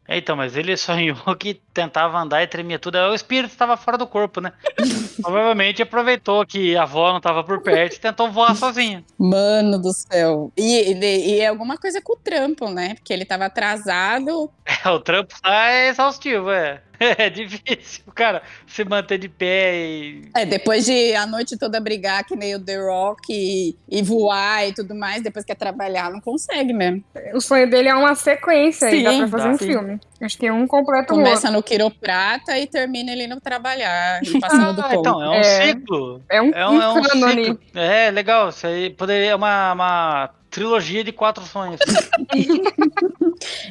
É, 0.09 0.17
Então, 0.17 0.35
mas 0.35 0.57
ele 0.57 0.75
sonhou 0.75 1.15
que 1.37 1.61
tentava 1.71 2.17
andar 2.17 2.41
e 2.41 2.47
tremia 2.47 2.79
tudo. 2.79 2.97
O 2.97 3.13
espírito 3.13 3.51
estava 3.51 3.77
fora 3.77 3.97
do 3.97 4.07
corpo, 4.07 4.41
né? 4.41 4.51
Provavelmente 5.21 5.83
aproveitou 5.83 6.45
que 6.45 6.75
a 6.75 6.83
avó 6.83 7.09
não 7.11 7.17
estava 7.17 7.43
por 7.43 7.61
perto 7.61 7.95
e 7.95 7.99
tentou 7.99 8.31
voar 8.31 8.55
sozinho. 8.55 9.05
Mano 9.17 9.79
do 9.79 9.93
céu. 9.93 10.51
E, 10.57 10.93
e, 10.93 11.35
e 11.35 11.39
é 11.39 11.47
alguma 11.47 11.77
coisa 11.77 12.01
com 12.01 12.13
o 12.13 12.17
trampo, 12.17 12.69
né? 12.69 12.95
Porque 12.95 13.13
ele 13.13 13.25
tava 13.25 13.45
atrasado. 13.45 14.49
É, 14.85 14.87
o 14.89 14.99
trampo 14.99 15.33
é 15.43 15.89
exaustivo, 15.89 16.51
é. 16.51 16.81
É 17.17 17.29
difícil, 17.29 18.03
cara, 18.13 18.41
se 18.67 18.83
manter 18.83 19.17
de 19.17 19.29
pé 19.29 19.75
e. 19.75 20.21
É, 20.35 20.45
depois 20.45 20.85
de 20.85 21.15
a 21.15 21.25
noite 21.25 21.57
toda 21.57 21.79
brigar, 21.79 22.25
que 22.25 22.35
nem 22.35 22.55
o 22.55 22.59
The 22.59 22.77
Rock, 22.77 23.31
e, 23.31 23.75
e 23.89 24.01
voar 24.03 24.67
e 24.67 24.73
tudo 24.73 24.93
mais, 24.93 25.21
depois 25.23 25.45
quer 25.45 25.55
trabalhar, 25.55 26.11
não 26.11 26.19
consegue 26.19 26.73
mesmo. 26.73 27.03
O 27.33 27.39
sonho 27.41 27.69
dele 27.69 27.87
é 27.89 27.95
uma 27.95 28.15
sequência 28.15 28.87
aí, 28.89 29.03
dá 29.03 29.11
Sim, 29.11 29.17
pra 29.19 29.27
fazer 29.29 29.43
dá. 29.45 29.49
um 29.53 29.57
Sim. 29.57 29.65
filme. 29.67 29.99
Acho 30.21 30.37
que 30.37 30.51
um 30.51 30.67
completa 30.67 31.13
o 31.13 31.17
outro. 31.17 31.31
Começa 31.31 31.49
no 31.49 31.63
quiroprata 31.63 32.57
e 32.59 32.67
termina 32.67 33.11
ele 33.11 33.27
no 33.27 33.39
trabalhar, 33.39 34.19
e 34.21 34.37
passando 34.39 34.73
do 34.75 34.81
Ah, 34.81 34.89
ponto. 34.89 34.99
então, 34.99 35.23
é 35.23 35.29
um 35.29 35.33
É. 35.35 35.43
ciclo. 35.67 36.21
É 36.29 36.41
um, 36.41 36.51
É 36.53 36.67
um, 36.69 36.81
é 36.81 36.89
um 36.89 37.03
ciclo. 37.03 37.59
É, 37.75 38.11
legal. 38.11 38.49
Isso 38.49 38.67
aí 38.67 38.89
poderia. 38.89 39.29
É 39.31 39.35
uma, 39.35 39.71
uma 39.73 40.29
trilogia 40.49 41.03
de 41.03 41.11
quatro 41.13 41.45
sonhos. 41.45 41.79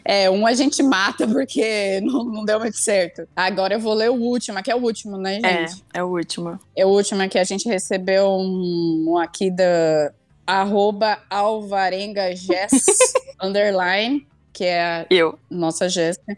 É, 0.04 0.30
um 0.30 0.46
a 0.46 0.52
gente 0.54 0.82
mata 0.82 1.26
porque 1.26 2.00
não, 2.04 2.24
não 2.24 2.44
deu 2.44 2.58
muito 2.60 2.76
certo. 2.76 3.28
Agora 3.36 3.74
eu 3.74 3.80
vou 3.80 3.94
ler 3.94 4.10
o 4.10 4.14
último, 4.14 4.62
que 4.62 4.70
é 4.70 4.74
o 4.76 4.82
último, 4.82 5.16
né, 5.18 5.38
É, 5.42 5.66
gente? 5.66 5.84
é 5.92 6.02
o 6.02 6.06
último. 6.08 6.58
É, 6.76 6.84
o 6.86 6.88
último 6.88 7.28
que 7.28 7.38
a 7.38 7.44
gente 7.44 7.68
recebeu 7.68 8.28
um, 8.30 9.04
um 9.08 9.18
aqui 9.18 9.50
da 9.50 10.12
arroba 10.46 11.18
alvarengagess 11.28 12.84
underline, 13.40 14.26
que 14.52 14.64
é 14.64 14.82
a 14.82 15.06
Eu. 15.10 15.38
nossa 15.50 15.88
Jéssica. 15.88 16.36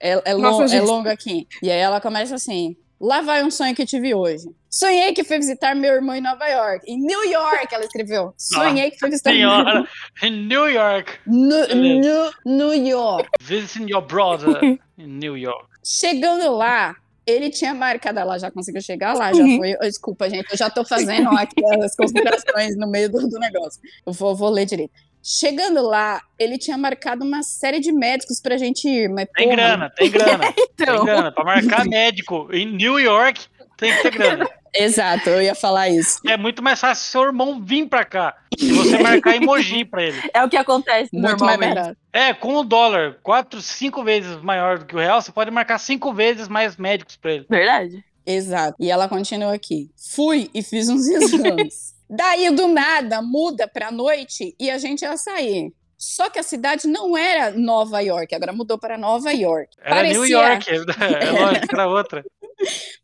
É, 0.00 0.30
é, 0.30 0.34
Nossa 0.38 0.64
lon- 0.64 0.72
é 0.72 0.80
longo 0.80 1.08
aqui. 1.08 1.46
E 1.62 1.70
aí 1.70 1.78
ela 1.78 2.00
começa 2.00 2.34
assim: 2.34 2.76
Lá 3.00 3.20
vai 3.20 3.44
um 3.44 3.50
sonho 3.50 3.74
que 3.74 3.84
tive 3.86 4.14
hoje. 4.14 4.48
Sonhei 4.70 5.12
que 5.12 5.24
fui 5.24 5.38
visitar 5.38 5.74
meu 5.74 5.94
irmão 5.94 6.14
em 6.14 6.20
Nova 6.20 6.46
York. 6.46 6.84
Em 6.90 6.98
New 7.00 7.24
York, 7.30 7.74
ela 7.74 7.84
escreveu. 7.84 8.34
Sonhei 8.38 8.90
que 8.90 8.98
fui 8.98 9.10
visitar 9.10 9.30
meu 9.32 9.40
irmão 9.40 9.64
Senhora, 9.64 9.88
em 10.22 10.46
New 10.46 10.68
York. 10.68 11.12
no, 11.26 11.66
no, 11.66 12.32
New 12.44 12.74
York. 12.86 13.28
Visiting 13.40 13.86
your 13.90 14.02
brother 14.02 14.60
in 14.98 15.06
New 15.18 15.36
York. 15.36 15.66
Chegando 15.82 16.50
lá, 16.54 16.94
ele 17.26 17.50
tinha 17.50 17.72
marcado. 17.74 18.18
Ela 18.18 18.38
já 18.38 18.50
conseguiu 18.50 18.82
chegar 18.82 19.14
lá, 19.14 19.32
já 19.32 19.42
foi. 19.44 19.74
oh, 19.80 19.84
Desculpa, 19.84 20.28
gente, 20.28 20.50
eu 20.50 20.56
já 20.56 20.68
tô 20.68 20.84
fazendo 20.84 21.28
aqui 21.30 21.64
as 21.82 21.96
considerações 21.96 22.76
no 22.76 22.86
meio 22.90 23.10
do, 23.10 23.26
do 23.28 23.38
negócio. 23.38 23.80
Eu 24.06 24.12
vou, 24.12 24.36
vou 24.36 24.50
ler 24.50 24.66
direito. 24.66 24.92
Chegando 25.22 25.82
lá, 25.82 26.22
ele 26.38 26.56
tinha 26.58 26.78
marcado 26.78 27.24
uma 27.24 27.42
série 27.42 27.80
de 27.80 27.92
médicos 27.92 28.40
pra 28.40 28.56
gente 28.56 28.88
ir, 28.88 29.08
mas 29.10 29.26
Tem 29.34 29.44
porra, 29.48 29.56
grana, 29.56 29.90
tem 29.90 30.10
grana. 30.10 30.52
Tem 30.52 30.66
Então, 30.74 31.04
grana. 31.04 31.32
Pra 31.32 31.44
marcar 31.44 31.84
médico 31.86 32.48
em 32.52 32.64
New 32.66 32.98
York, 33.00 33.46
tem 33.78 33.96
que 33.96 34.02
ter 34.02 34.10
grana. 34.10 34.48
Exato, 34.74 35.30
eu 35.30 35.40
ia 35.40 35.54
falar 35.54 35.88
isso. 35.88 36.20
É 36.26 36.36
muito 36.36 36.62
mais 36.62 36.78
fácil 36.78 37.10
seu 37.10 37.22
irmão 37.22 37.64
vir 37.64 37.88
pra 37.88 38.04
cá 38.04 38.36
e 38.58 38.70
você 38.70 38.98
marcar 38.98 39.34
emoji 39.34 39.82
pra 39.84 40.02
ele. 40.02 40.20
é 40.34 40.44
o 40.44 40.48
que 40.48 40.58
acontece 40.58 41.08
Muito 41.12 41.26
normalmente. 41.26 41.96
É, 42.12 42.34
com 42.34 42.54
o 42.54 42.62
dólar 42.62 43.18
quatro, 43.22 43.62
cinco 43.62 44.04
vezes 44.04 44.36
maior 44.42 44.78
do 44.78 44.84
que 44.84 44.94
o 44.94 44.98
real, 44.98 45.22
você 45.22 45.32
pode 45.32 45.50
marcar 45.50 45.78
cinco 45.78 46.12
vezes 46.12 46.48
mais 46.48 46.76
médicos 46.76 47.16
pra 47.16 47.32
ele. 47.32 47.46
Verdade? 47.48 48.04
Exato. 48.26 48.76
E 48.78 48.90
ela 48.90 49.08
continua 49.08 49.54
aqui. 49.54 49.90
Fui 49.96 50.50
e 50.52 50.62
fiz 50.62 50.88
uns 50.90 51.06
exames. 51.08 51.94
Daí, 52.10 52.50
do 52.50 52.68
nada, 52.68 53.22
muda 53.22 53.66
pra 53.66 53.90
noite 53.90 54.54
e 54.60 54.70
a 54.70 54.78
gente 54.78 55.02
ia 55.02 55.16
sair. 55.16 55.72
Só 55.98 56.30
que 56.30 56.38
a 56.38 56.44
cidade 56.44 56.86
não 56.86 57.16
era 57.18 57.50
Nova 57.50 58.00
York, 58.00 58.32
agora 58.32 58.52
mudou 58.52 58.78
para 58.78 58.96
Nova 58.96 59.32
York. 59.32 59.76
Era 59.82 60.04
New 60.04 60.24
York, 60.24 60.70
é 60.70 61.30
lógico, 61.32 61.66
era 61.72 61.88
outra. 61.88 62.24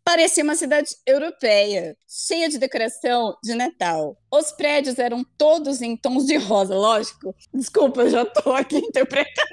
Parecia 0.04 0.44
uma 0.44 0.56
cidade 0.56 0.90
europeia, 1.06 1.96
cheia 2.08 2.48
de 2.48 2.58
decoração 2.58 3.36
de 3.42 3.54
Natal. 3.54 4.16
Os 4.30 4.52
prédios 4.52 4.98
eram 4.98 5.24
todos 5.38 5.80
em 5.80 5.96
tons 5.96 6.26
de 6.26 6.36
rosa, 6.36 6.74
lógico. 6.74 7.34
Desculpa, 7.52 8.02
eu 8.02 8.10
já 8.10 8.24
tô 8.24 8.52
aqui 8.52 8.78
interpretando. 8.78 9.48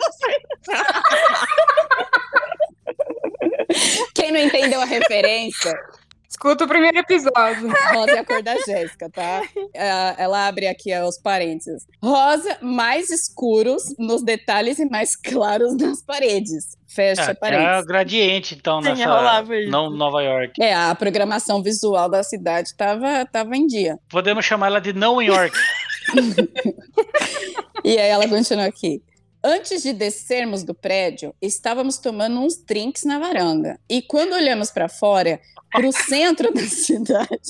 Quem 4.14 4.32
não 4.32 4.40
entendeu 4.40 4.82
a 4.82 4.86
referência, 4.86 5.74
Escuta 6.32 6.64
o 6.64 6.68
primeiro 6.68 6.98
episódio. 6.98 7.68
Rosa 7.94 8.12
é 8.12 8.20
a 8.20 8.26
cor 8.26 8.42
da 8.42 8.56
Jéssica, 8.56 9.10
tá? 9.10 9.42
É, 9.74 10.16
Ela 10.24 10.48
abre 10.48 10.66
aqui 10.66 10.98
os 11.02 11.18
parênteses. 11.18 11.86
Rosa 12.02 12.58
mais 12.62 13.10
escuros 13.10 13.84
nos 14.00 14.24
detalhes 14.24 14.80
e 14.80 14.86
mais 14.86 15.14
claros 15.18 15.76
nas 15.76 16.02
paredes. 16.02 16.78
Fecha 16.88 17.22
É, 17.22 17.26
é 17.28 17.32
o 17.32 17.36
parênteses. 17.36 17.86
gradiente, 17.86 18.56
então, 18.56 18.82
Sim, 18.82 18.90
nessa. 18.90 19.44
Não 19.70 19.90
Nova 19.90 20.22
York. 20.24 20.54
É, 20.62 20.74
a 20.74 20.96
programação 20.96 21.62
visual 21.62 22.10
da 22.10 22.24
cidade 22.24 22.74
tava, 22.78 23.26
tava 23.26 23.56
em 23.58 23.68
dia. 23.68 24.00
Podemos 24.10 24.46
chamar 24.46 24.68
ela 24.68 24.80
de 24.80 24.94
Não 24.94 25.22
York. 25.22 25.56
E 27.84 27.98
aí 27.98 28.10
ela 28.10 28.28
continua 28.28 28.66
aqui. 28.66 29.02
Antes 29.44 29.82
de 29.82 29.92
descermos 29.92 30.64
do 30.64 30.74
prédio, 30.74 31.34
estávamos 31.42 31.98
tomando 31.98 32.40
uns 32.40 32.58
drinks 32.58 33.04
na 33.04 33.18
varanda. 33.18 33.80
E 33.90 34.02
quando 34.02 34.34
olhamos 34.34 34.70
para 34.70 34.88
fora, 34.88 35.40
para 35.72 35.88
o 35.88 35.92
centro 36.08 36.54
da 36.54 36.62
cidade, 36.62 37.42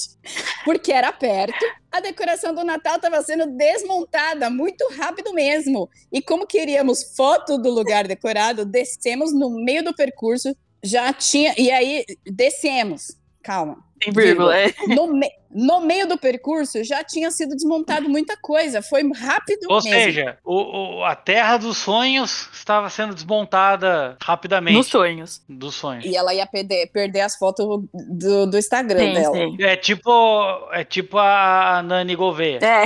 porque 0.64 0.92
era 0.94 1.12
perto, 1.12 1.60
a 1.92 2.00
decoração 2.00 2.54
do 2.56 2.64
Natal 2.64 2.96
estava 2.96 3.22
sendo 3.22 3.46
desmontada 3.58 4.50
muito 4.50 4.88
rápido 4.96 5.34
mesmo. 5.34 5.90
E 6.12 6.22
como 6.22 6.48
queríamos 6.48 7.14
foto 7.16 7.58
do 7.58 7.70
lugar 7.70 8.08
decorado, 8.08 8.64
descemos 8.64 9.34
no 9.34 9.50
meio 9.50 9.84
do 9.84 9.94
percurso, 9.94 10.56
já 10.82 11.12
tinha. 11.12 11.54
E 11.58 11.70
aí, 11.72 12.06
descemos. 12.26 13.18
Calma. 13.44 13.84
Tem 14.00 14.14
vírgula. 14.14 14.56
É. 14.58 14.74
No, 14.88 15.08
me- 15.14 15.32
no 15.54 15.82
meio 15.82 16.08
do 16.08 16.18
percurso 16.18 16.84
já 16.84 17.04
tinha 17.04 17.30
sido 17.32 17.56
desmontado 17.56 18.10
muita 18.10 18.36
coisa. 18.38 18.82
Foi 18.82 19.02
rápido 19.14 19.68
Ou 19.70 19.76
mesmo. 19.84 19.90
seja, 19.90 20.38
o, 20.44 21.00
o- 21.00 21.04
a 21.04 21.16
Terra 21.16 21.58
dos 21.58 21.78
Sonhos 21.78 22.50
estava 22.54 22.90
sendo 22.90 23.14
desmontada 23.14 24.18
rapidamente. 24.22 24.76
Nos 24.78 24.88
sonhos. 24.88 25.42
Dos 25.48 25.76
sonhos. 25.76 26.06
E 26.06 26.16
ela 26.16 26.34
ia 26.34 26.46
perder, 26.46 26.88
perder 26.92 27.22
as 27.22 27.36
fotos 27.38 27.66
do, 27.94 28.46
do 28.48 28.58
Instagram 28.58 29.00
Sim, 29.00 29.14
dela. 29.14 29.36
sim. 29.36 29.58
É 29.64 29.76
tipo, 29.76 30.70
é 30.72 30.84
tipo 30.84 31.18
a 31.18 31.82
Nani 31.84 32.16
Gouveia. 32.16 32.60
É. 32.62 32.86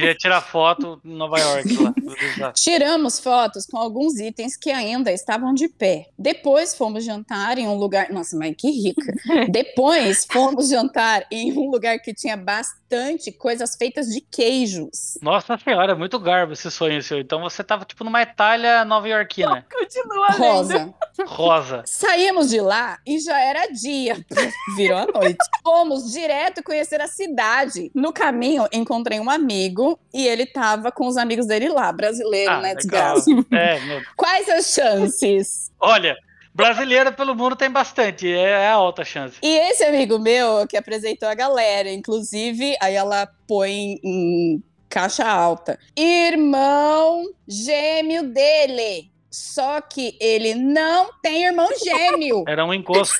ia 0.00 0.14
tirar 0.14 0.40
foto 0.40 1.00
em 1.04 1.14
Nova 1.14 1.38
York 1.38 1.76
lá. 2.38 2.52
Tiramos 2.54 3.18
fotos 3.20 3.66
com 3.66 3.76
alguns 3.78 4.18
itens 4.20 4.56
que 4.56 4.70
ainda 4.70 5.10
estavam 5.12 5.52
de 5.54 5.68
pé. 5.68 6.08
Depois 6.18 6.74
fomos 6.74 7.04
jantar 7.04 7.58
em 7.58 7.66
um 7.68 7.74
lugar. 7.76 8.10
Nossa, 8.10 8.36
mas 8.36 8.54
que 8.56 8.70
rica! 8.70 9.12
Depois 9.50 10.26
fomos 10.30 10.68
jantar 10.68 11.24
em 11.30 11.52
um 11.56 11.70
lugar 11.70 11.98
que 12.04 12.12
tinha 12.14 12.36
bastante 12.36 13.32
coisas 13.32 13.74
feitas 13.76 14.08
de 14.08 14.20
queijos. 14.20 15.18
Nossa 15.22 15.56
senhora, 15.58 15.94
muito 15.94 16.18
garbo 16.20 16.52
esse 16.52 16.70
sonho 16.70 17.02
seu. 17.02 17.18
Então 17.18 17.40
você 17.40 17.64
tava 17.64 17.84
tipo 17.84 18.04
numa 18.04 18.20
Itália 18.22 18.84
nova 18.84 19.08
iorquina. 19.08 19.66
Continua. 19.72 20.28
Rosa. 20.32 20.94
Rosa. 21.26 21.82
Saímos 21.88 22.50
de 22.50 22.60
lá 22.60 22.98
e 23.06 23.18
já 23.18 23.40
era 23.40 23.66
dia. 23.68 24.16
Virou 24.76 24.98
a 24.98 25.06
noite. 25.06 25.38
Fomos 25.62 26.12
direto 26.12 26.62
conhecer 26.62 27.00
a 27.00 27.08
cidade. 27.08 27.90
No 27.94 28.12
caminho, 28.12 28.68
encontrei 28.72 29.18
um 29.18 29.30
amigo 29.30 29.98
e 30.12 30.26
ele 30.26 30.44
tava 30.44 30.92
com 30.92 31.06
os 31.06 31.16
amigos 31.16 31.46
dele 31.46 31.68
lá, 31.70 31.90
brasileiro, 31.90 32.52
Ah, 32.52 32.60
né? 32.60 32.74
Desgraça. 32.74 33.30
É, 33.50 33.80
meu. 33.80 34.02
Quais 34.16 34.48
as 34.48 34.66
chances? 34.74 35.72
Olha, 35.80 36.16
brasileiro 36.54 37.12
pelo 37.12 37.34
mundo 37.34 37.56
tem 37.56 37.70
bastante, 37.70 38.32
é, 38.32 38.50
é 38.50 38.68
alta 38.68 39.04
chance. 39.04 39.38
E 39.42 39.58
esse 39.70 39.84
amigo 39.84 40.18
meu 40.18 40.66
que 40.68 40.76
apresentou 40.76 41.28
a 41.28 41.34
galera, 41.34 41.90
inclusive, 41.90 42.76
aí 42.80 42.94
ela 42.94 43.28
põe 43.46 43.98
em 44.02 44.62
caixa 44.88 45.26
alta. 45.26 45.78
Irmão 45.96 47.24
gêmeo 47.48 48.22
dele. 48.32 49.10
Só 49.34 49.80
que 49.80 50.16
ele 50.20 50.54
não 50.54 51.10
tem 51.20 51.44
irmão 51.44 51.68
gêmeo. 51.76 52.44
Era 52.46 52.64
um 52.64 52.72
encosto. 52.72 53.18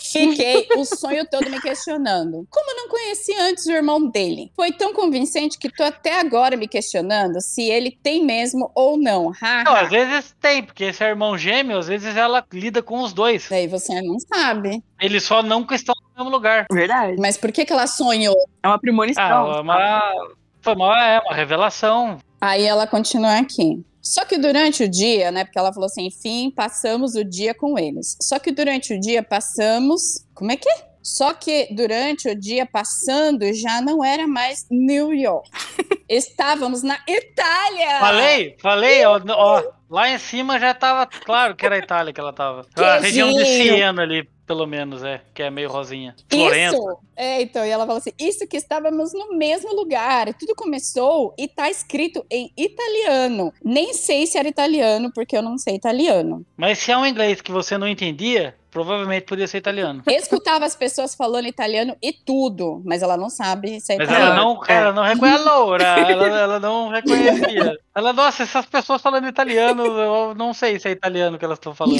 Fiquei 0.00 0.68
o 0.76 0.84
sonho 0.84 1.26
todo 1.28 1.50
me 1.50 1.60
questionando. 1.60 2.46
Como 2.48 2.70
eu 2.70 2.76
não 2.76 2.88
conheci 2.88 3.34
antes 3.34 3.66
o 3.66 3.72
irmão 3.72 4.08
dele? 4.08 4.52
Foi 4.54 4.70
tão 4.70 4.92
convincente 4.94 5.58
que 5.58 5.68
tô 5.68 5.82
até 5.82 6.20
agora 6.20 6.56
me 6.56 6.68
questionando 6.68 7.40
se 7.40 7.68
ele 7.68 7.98
tem 8.00 8.24
mesmo 8.24 8.70
ou 8.72 8.96
não. 8.96 9.32
Ha, 9.42 9.64
Não, 9.64 9.74
às 9.74 9.90
vezes 9.90 10.32
tem, 10.40 10.62
porque 10.62 10.84
esse 10.84 11.02
é 11.02 11.08
irmão 11.08 11.36
gêmeo, 11.36 11.78
às 11.78 11.88
vezes 11.88 12.16
ela 12.16 12.44
lida 12.52 12.80
com 12.80 13.00
os 13.02 13.12
dois. 13.12 13.48
Daí 13.50 13.66
você 13.66 14.00
não 14.00 14.20
sabe. 14.20 14.80
Eles 15.00 15.24
só 15.24 15.42
nunca 15.42 15.74
estão 15.74 15.94
no 16.02 16.22
mesmo 16.22 16.30
lugar. 16.30 16.66
Verdade. 16.70 17.16
Mas 17.18 17.36
por 17.36 17.50
que, 17.50 17.64
que 17.64 17.72
ela 17.72 17.88
sonhou? 17.88 18.36
É 18.62 18.68
uma 18.68 18.78
premonição. 18.78 19.24
Ah, 19.24 19.56
é 19.56 19.60
uma, 19.60 20.12
foi 20.60 20.74
uma, 20.74 21.04
é 21.04 21.18
uma 21.18 21.34
revelação. 21.34 22.18
Aí 22.40 22.64
ela 22.64 22.86
continua 22.86 23.38
aqui. 23.38 23.84
Só 24.06 24.24
que 24.24 24.38
durante 24.38 24.84
o 24.84 24.88
dia, 24.88 25.32
né? 25.32 25.44
Porque 25.44 25.58
ela 25.58 25.72
falou 25.72 25.86
assim, 25.86 26.06
enfim, 26.06 26.50
passamos 26.54 27.16
o 27.16 27.24
dia 27.24 27.52
com 27.52 27.76
eles. 27.76 28.16
Só 28.22 28.38
que 28.38 28.52
durante 28.52 28.94
o 28.94 29.00
dia 29.00 29.20
passamos. 29.20 30.24
Como 30.32 30.52
é 30.52 30.56
que 30.56 30.68
é? 30.68 30.86
Só 31.02 31.34
que 31.34 31.68
durante 31.72 32.28
o 32.28 32.34
dia 32.38 32.64
passando 32.64 33.52
já 33.52 33.80
não 33.80 34.04
era 34.04 34.26
mais 34.26 34.66
New 34.70 35.12
York. 35.12 35.50
Estávamos 36.08 36.84
na 36.84 36.98
Itália! 37.06 37.98
Falei, 37.98 38.56
falei, 38.60 39.04
ó, 39.04 39.20
ó, 39.28 39.62
lá 39.90 40.08
em 40.08 40.18
cima 40.18 40.60
já 40.60 40.72
tava 40.72 41.06
claro 41.06 41.56
que 41.56 41.66
era 41.66 41.74
a 41.74 41.78
Itália 41.78 42.12
que 42.12 42.20
ela 42.20 42.32
tava. 42.32 42.64
A 42.76 42.98
região 42.98 43.32
de. 43.32 43.44
Siena 43.44 44.02
ali, 44.02 44.28
pelo 44.46 44.66
menos, 44.66 45.02
é, 45.02 45.20
que 45.34 45.42
é 45.42 45.50
meio 45.50 45.68
rosinha. 45.68 46.14
Florença. 46.30 46.76
Isso! 46.76 46.98
É, 47.16 47.42
então, 47.42 47.64
e 47.64 47.70
ela 47.70 47.84
falou 47.84 47.98
assim: 47.98 48.12
isso 48.18 48.46
que 48.46 48.56
estávamos 48.56 49.12
no 49.12 49.36
mesmo 49.36 49.74
lugar. 49.74 50.32
Tudo 50.34 50.54
começou 50.54 51.34
e 51.36 51.48
tá 51.48 51.68
escrito 51.68 52.24
em 52.30 52.52
italiano. 52.56 53.52
Nem 53.64 53.92
sei 53.92 54.26
se 54.26 54.38
era 54.38 54.48
italiano, 54.48 55.10
porque 55.12 55.36
eu 55.36 55.42
não 55.42 55.58
sei 55.58 55.74
italiano. 55.74 56.44
Mas 56.56 56.78
se 56.78 56.92
é 56.92 56.96
um 56.96 57.06
inglês 57.06 57.40
que 57.40 57.50
você 57.50 57.76
não 57.76 57.88
entendia, 57.88 58.54
provavelmente 58.76 59.24
podia 59.24 59.46
ser 59.48 59.56
italiano. 59.56 60.02
Escutava 60.06 60.66
as 60.66 60.76
pessoas 60.76 61.14
falando 61.14 61.46
italiano 61.48 61.96
e 62.02 62.12
tudo, 62.12 62.82
mas 62.84 63.00
ela 63.02 63.16
não 63.16 63.30
sabe 63.30 63.80
se 63.80 63.94
é 63.94 63.96
Mas 63.96 64.06
italiano. 64.06 64.32
ela 64.32 64.44
não, 64.44 64.60
ela 64.68 64.92
não 64.92 65.02
reconhecia 65.02 65.40
a 65.40 65.54
Loura, 65.54 65.84
ela, 65.84 66.26
ela 66.40 66.60
não 66.60 66.88
reconhecia. 66.90 67.78
Ela, 67.94 68.12
nossa, 68.12 68.42
essas 68.42 68.66
pessoas 68.66 69.00
falando 69.00 69.26
italiano, 69.28 69.86
eu 69.86 70.34
não 70.34 70.52
sei 70.52 70.78
se 70.78 70.88
é 70.88 70.90
italiano 70.90 71.38
que 71.38 71.44
elas 71.46 71.56
estão 71.56 71.74
falando. 71.74 71.96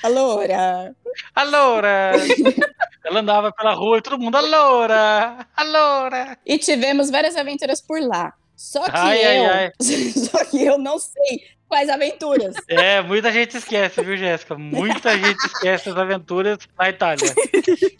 Alora. 0.00 0.94
A 1.34 1.42
Loura! 1.44 2.12
Ela 3.02 3.20
andava 3.20 3.50
pela 3.50 3.72
rua 3.72 3.98
e 3.98 4.02
todo 4.02 4.18
mundo, 4.18 4.36
a 4.36 4.40
Loura! 4.40 5.46
A 5.56 5.64
Loura! 5.64 6.36
E 6.44 6.58
tivemos 6.58 7.10
várias 7.10 7.36
aventuras 7.36 7.80
por 7.80 7.98
lá. 8.02 8.34
Só 8.54 8.84
que 8.84 8.90
Ai, 8.92 9.24
ai, 9.24 9.38
eu. 9.38 9.50
ai. 9.50 9.72
Só 10.12 10.44
que 10.44 10.62
eu 10.62 10.76
não 10.78 10.98
sei 10.98 11.55
quais 11.68 11.88
aventuras. 11.88 12.54
É, 12.68 13.00
muita 13.02 13.30
gente 13.32 13.56
esquece, 13.56 14.02
viu, 14.02 14.16
Jéssica? 14.16 14.56
Muita 14.56 15.10
gente 15.18 15.44
esquece 15.46 15.88
as 15.90 15.96
aventuras 15.96 16.58
na 16.78 16.88
Itália. 16.88 17.32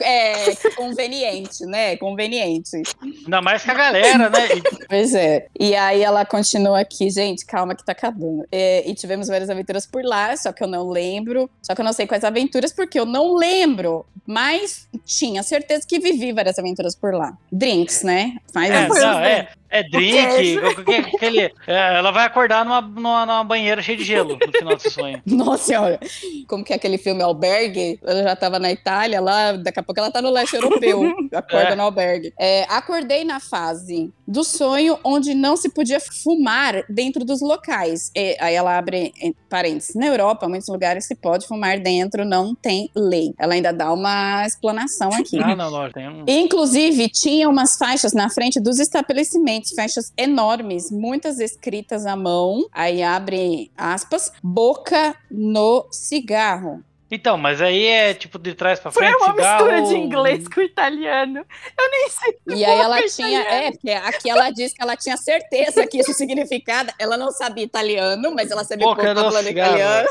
É 0.02 0.54
conveniente, 0.76 1.64
né? 1.66 1.96
Conveniente. 1.96 2.82
Ainda 3.02 3.40
mais 3.40 3.62
que 3.62 3.70
a 3.70 3.74
galera, 3.74 4.28
né? 4.30 4.48
Pois 4.88 5.14
é. 5.14 5.46
E 5.58 5.74
aí 5.74 6.02
ela 6.02 6.24
continua 6.24 6.80
aqui, 6.80 7.10
gente, 7.10 7.44
calma 7.44 7.74
que 7.74 7.84
tá 7.84 7.92
acabando. 7.92 8.44
É, 8.50 8.88
e 8.88 8.94
tivemos 8.94 9.28
várias 9.28 9.50
aventuras 9.50 9.86
por 9.86 10.04
lá, 10.04 10.36
só 10.36 10.52
que 10.52 10.62
eu 10.62 10.68
não 10.68 10.88
lembro. 10.88 11.50
Só 11.62 11.74
que 11.74 11.80
eu 11.80 11.84
não 11.84 11.92
sei 11.92 12.06
quais 12.06 12.24
aventuras, 12.24 12.72
porque 12.72 12.98
eu 12.98 13.06
não 13.06 13.34
lembro. 13.34 14.06
Mas 14.26 14.88
tinha 15.04 15.42
certeza 15.42 15.86
que 15.86 15.98
vivi 15.98 16.32
várias 16.32 16.58
aventuras 16.58 16.94
por 16.96 17.14
lá. 17.14 17.36
Drinks, 17.52 18.02
né? 18.02 18.36
Mas 18.54 18.70
É, 18.70 18.88
não, 18.88 19.18
é. 19.20 19.48
é, 19.70 19.80
é 19.80 19.82
drink, 19.84 20.58
aquele- 21.14 21.40
é, 21.66 21.96
ela 21.96 22.10
vai 22.10 22.26
acordar 22.26 22.64
numa, 22.64 22.80
numa, 22.80 23.26
numa 23.26 23.44
banheira 23.56 23.82
cheia 23.82 23.96
de 23.96 24.04
gelo 24.04 24.36
no 24.44 24.52
final 24.52 24.76
desse 24.76 24.90
sonho. 24.90 25.20
Nossa 25.26 25.64
senhora, 25.64 25.98
como 26.46 26.62
que 26.64 26.72
é 26.72 26.76
aquele 26.76 26.98
filme 26.98 27.22
Albergue? 27.22 27.98
Ela 28.04 28.22
já 28.22 28.36
tava 28.36 28.58
na 28.58 28.70
Itália, 28.70 29.20
lá, 29.20 29.52
daqui 29.52 29.80
a 29.80 29.82
pouco 29.82 29.98
ela 30.00 30.10
tá 30.10 30.20
no 30.20 30.30
leste 30.30 30.54
europeu, 30.56 31.02
acorda 31.32 31.70
É. 31.70 31.74
no 31.74 31.82
albergue. 31.82 32.32
É, 32.38 32.64
acordei 32.68 33.24
na 33.24 33.40
fase 33.40 34.12
do 34.26 34.44
sonho 34.44 34.98
onde 35.04 35.34
não 35.34 35.56
se 35.56 35.68
podia 35.68 35.98
fumar 36.00 36.84
dentro 36.88 37.24
dos 37.24 37.40
locais. 37.40 38.10
Aí 38.40 38.54
ela 38.54 38.76
abre 38.76 39.12
parênteses. 39.48 39.94
Na 39.94 40.06
Europa, 40.06 40.48
muitos 40.48 40.68
lugares 40.68 41.06
se 41.06 41.14
pode 41.14 41.46
fumar 41.46 41.78
dentro, 41.80 42.24
não 42.24 42.54
tem 42.54 42.90
lei. 42.94 43.32
Ela 43.38 43.54
ainda 43.54 43.72
dá 43.72 43.92
uma 43.92 44.44
explanação 44.46 45.10
aqui. 45.12 45.38
Ah, 45.42 45.54
não, 45.56 45.70
não, 45.70 45.90
tem 45.90 46.08
um... 46.08 46.24
Inclusive, 46.26 47.08
tinha 47.08 47.48
umas 47.48 47.76
faixas 47.76 48.12
na 48.12 48.28
frente 48.28 48.60
dos 48.60 48.78
estabelecimentos, 48.78 49.72
faixas 49.74 50.12
enormes, 50.16 50.90
muitas 50.90 51.38
escritas 51.38 52.04
à 52.06 52.16
mão. 52.16 52.66
Aí 52.72 53.02
abre 53.02 53.36
aspas, 53.76 54.32
boca 54.42 55.16
no 55.30 55.86
cigarro. 55.90 56.82
Então, 57.08 57.38
mas 57.38 57.62
aí 57.62 57.86
é 57.86 58.14
tipo 58.14 58.36
de 58.36 58.52
trás 58.52 58.80
pra 58.80 58.90
Foi 58.90 59.04
frente, 59.04 59.16
uma 59.22 59.32
cigarro... 59.32 59.64
mistura 59.64 59.82
de 59.88 59.96
inglês 59.96 60.48
com 60.48 60.60
italiano. 60.60 61.46
Eu 61.78 61.90
nem 61.90 62.08
sei. 62.10 62.38
E 62.48 62.64
aí 62.64 62.78
ela 62.80 62.96
boca 62.96 63.08
tinha, 63.08 63.40
italiana. 63.42 63.78
é, 63.86 63.96
aqui 63.98 64.28
ela 64.28 64.50
diz 64.50 64.72
que 64.72 64.82
ela 64.82 64.96
tinha 64.96 65.16
certeza 65.16 65.86
que 65.86 65.98
isso 65.98 66.12
significava. 66.12 66.92
Ela 66.98 67.16
não 67.16 67.30
sabia 67.30 67.62
italiano, 67.62 68.32
mas 68.34 68.50
ela 68.50 68.64
sabia 68.64 68.84
Boca 68.84 69.02
que 69.02 69.14
no 69.14 69.20
falando 69.22 69.48
italiano. 69.48 70.08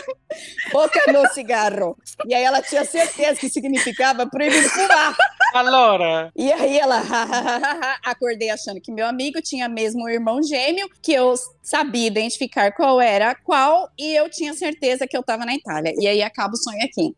Boca 0.71 1.11
no 1.11 1.27
cigarro. 1.29 1.97
E 2.25 2.33
aí 2.33 2.43
ela 2.43 2.61
tinha 2.61 2.85
certeza 2.85 3.39
que 3.41 3.49
significava 3.49 4.25
proibido 4.25 4.69
fumar. 4.69 5.17
Allora, 5.55 6.33
E 6.35 6.51
aí 6.51 6.77
ela, 6.77 7.01
acordei 8.03 8.49
achando 8.49 8.81
que 8.81 8.91
meu 8.91 9.07
amigo 9.07 9.41
tinha 9.41 9.69
mesmo 9.69 10.03
um 10.03 10.09
irmão 10.09 10.43
gêmeo, 10.43 10.89
que 11.01 11.13
eu 11.13 11.33
sabia 11.63 12.07
identificar 12.07 12.73
qual 12.73 12.99
era 12.99 13.33
qual, 13.35 13.89
e 13.97 14.13
eu 14.13 14.29
tinha 14.29 14.53
certeza 14.53 15.07
que 15.07 15.15
eu 15.15 15.23
tava 15.23 15.45
na 15.45 15.55
Itália. 15.55 15.93
E 15.97 16.07
aí 16.07 16.21
acaba 16.21 16.55
o 16.55 16.57
sonho 16.57 16.83
aqui. 16.83 17.15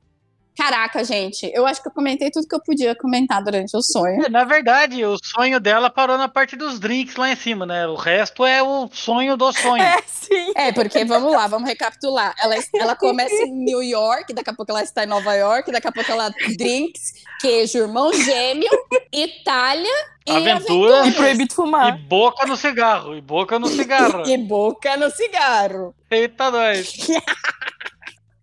Caraca, 0.58 1.04
gente, 1.04 1.50
eu 1.54 1.68
acho 1.68 1.82
que 1.82 1.88
eu 1.88 1.92
comentei 1.94 2.32
tudo 2.32 2.48
que 2.48 2.56
eu 2.56 2.62
podia 2.64 2.96
comentar 2.96 3.44
durante 3.44 3.78
o 3.78 3.82
sonho. 3.82 4.28
na 4.30 4.44
verdade, 4.44 5.06
o 5.06 5.16
sonho 5.24 5.60
dela 5.60 5.90
parou 5.90 6.18
na 6.18 6.28
parte 6.28 6.56
dos 6.56 6.80
drinks 6.80 7.16
lá 7.16 7.32
em 7.32 7.36
cima, 7.36 7.66
né? 7.66 7.86
O 7.88 7.96
resto 7.96 8.44
é 8.44 8.64
o 8.64 8.90
sonho 8.92 9.38
do 9.38 9.52
sonho. 9.54 9.78
É, 9.88 10.02
sim. 10.08 10.52
É, 10.56 10.72
porque 10.74 11.06
vamos 11.06 11.32
lá, 11.32 11.48
vamos 11.48 11.70
recapitular. 11.70 12.36
Ela, 12.42 12.56
ela 12.76 12.96
começa 12.96 13.34
em 13.34 13.52
New 13.52 13.82
York, 13.82 14.34
daqui 14.34 14.50
a 14.50 14.54
pouco 14.54 14.72
ela 14.72 14.84
está 14.84 15.04
em 15.04 15.08
Nova 15.08 15.34
York, 15.36 15.72
daqui 15.72 15.88
a 15.88 15.92
pouco 15.92 16.12
ela 16.12 16.30
drinks, 16.58 17.14
queijo, 17.40 17.78
irmão 17.78 18.12
gêmeo, 18.12 18.70
Itália 19.14 19.90
e 20.28 20.32
Aventura. 20.32 21.08
E 21.08 21.12
proibido 21.14 21.54
E 21.54 21.56
fumar. 21.56 21.98
boca 22.00 22.46
no 22.46 22.58
cigarro, 22.58 23.16
e 23.16 23.22
boca 23.22 23.58
no 23.58 23.68
cigarro. 23.68 24.28
e 24.28 24.38
boca 24.38 24.98
no 24.98 25.10
cigarro. 25.12 25.96
Eita, 26.12 26.52
nós. 26.52 27.08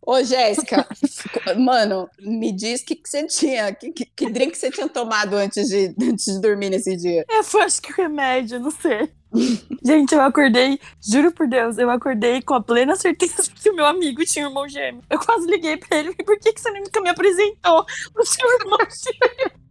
Ô, 0.07 0.23
Jéssica, 0.23 0.87
mano, 1.57 2.09
me 2.21 2.53
diz 2.53 2.83
o 2.83 2.85
que, 2.85 2.95
que 2.95 3.09
você 3.09 3.27
tinha, 3.27 3.73
que, 3.73 3.91
que, 3.91 4.05
que 4.05 4.31
drink 4.31 4.57
você 4.57 4.71
tinha 4.71 4.89
tomado 4.89 5.35
antes 5.35 5.69
de, 5.69 5.95
antes 6.03 6.27
de 6.27 6.41
dormir 6.41 6.69
nesse 6.71 6.95
dia? 6.95 7.25
É, 7.29 7.43
foi 7.43 7.63
acho 7.63 7.81
que 7.81 7.91
remédio, 7.93 8.61
não 8.61 8.71
sei. 8.71 9.11
Gente, 9.83 10.15
eu 10.15 10.21
acordei, 10.21 10.79
juro 11.03 11.33
por 11.33 11.49
Deus, 11.49 11.79
eu 11.79 11.89
acordei 11.89 12.43
com 12.43 12.55
a 12.55 12.63
plena 12.63 12.97
certeza 12.97 13.51
que 13.51 13.71
o 13.71 13.75
meu 13.75 13.87
amigo 13.87 14.23
tinha 14.27 14.45
um 14.45 14.49
irmão 14.51 14.69
gêmeo. 14.69 15.03
Eu 15.09 15.19
quase 15.19 15.47
liguei 15.47 15.79
pra 15.79 15.99
ele, 15.99 16.15
por 16.15 16.39
que, 16.39 16.53
que 16.53 16.61
você 16.61 16.71
nunca 16.71 17.01
me 17.01 17.09
apresentou 17.09 17.87
o 18.15 18.25
seu 18.27 18.47
irmão 18.61 18.79
gêmeo? 18.79 19.65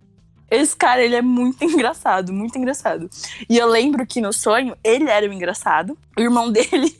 Esse 0.49 0.75
cara, 0.75 1.03
ele 1.03 1.15
é 1.15 1.21
muito 1.21 1.63
engraçado, 1.63 2.33
muito 2.33 2.57
engraçado. 2.57 3.09
E 3.49 3.57
eu 3.57 3.67
lembro 3.67 4.05
que 4.05 4.19
no 4.19 4.33
sonho, 4.33 4.75
ele 4.83 5.09
era 5.09 5.27
o 5.27 5.33
engraçado, 5.33 5.97
o 6.17 6.21
irmão 6.21 6.51
dele, 6.51 6.95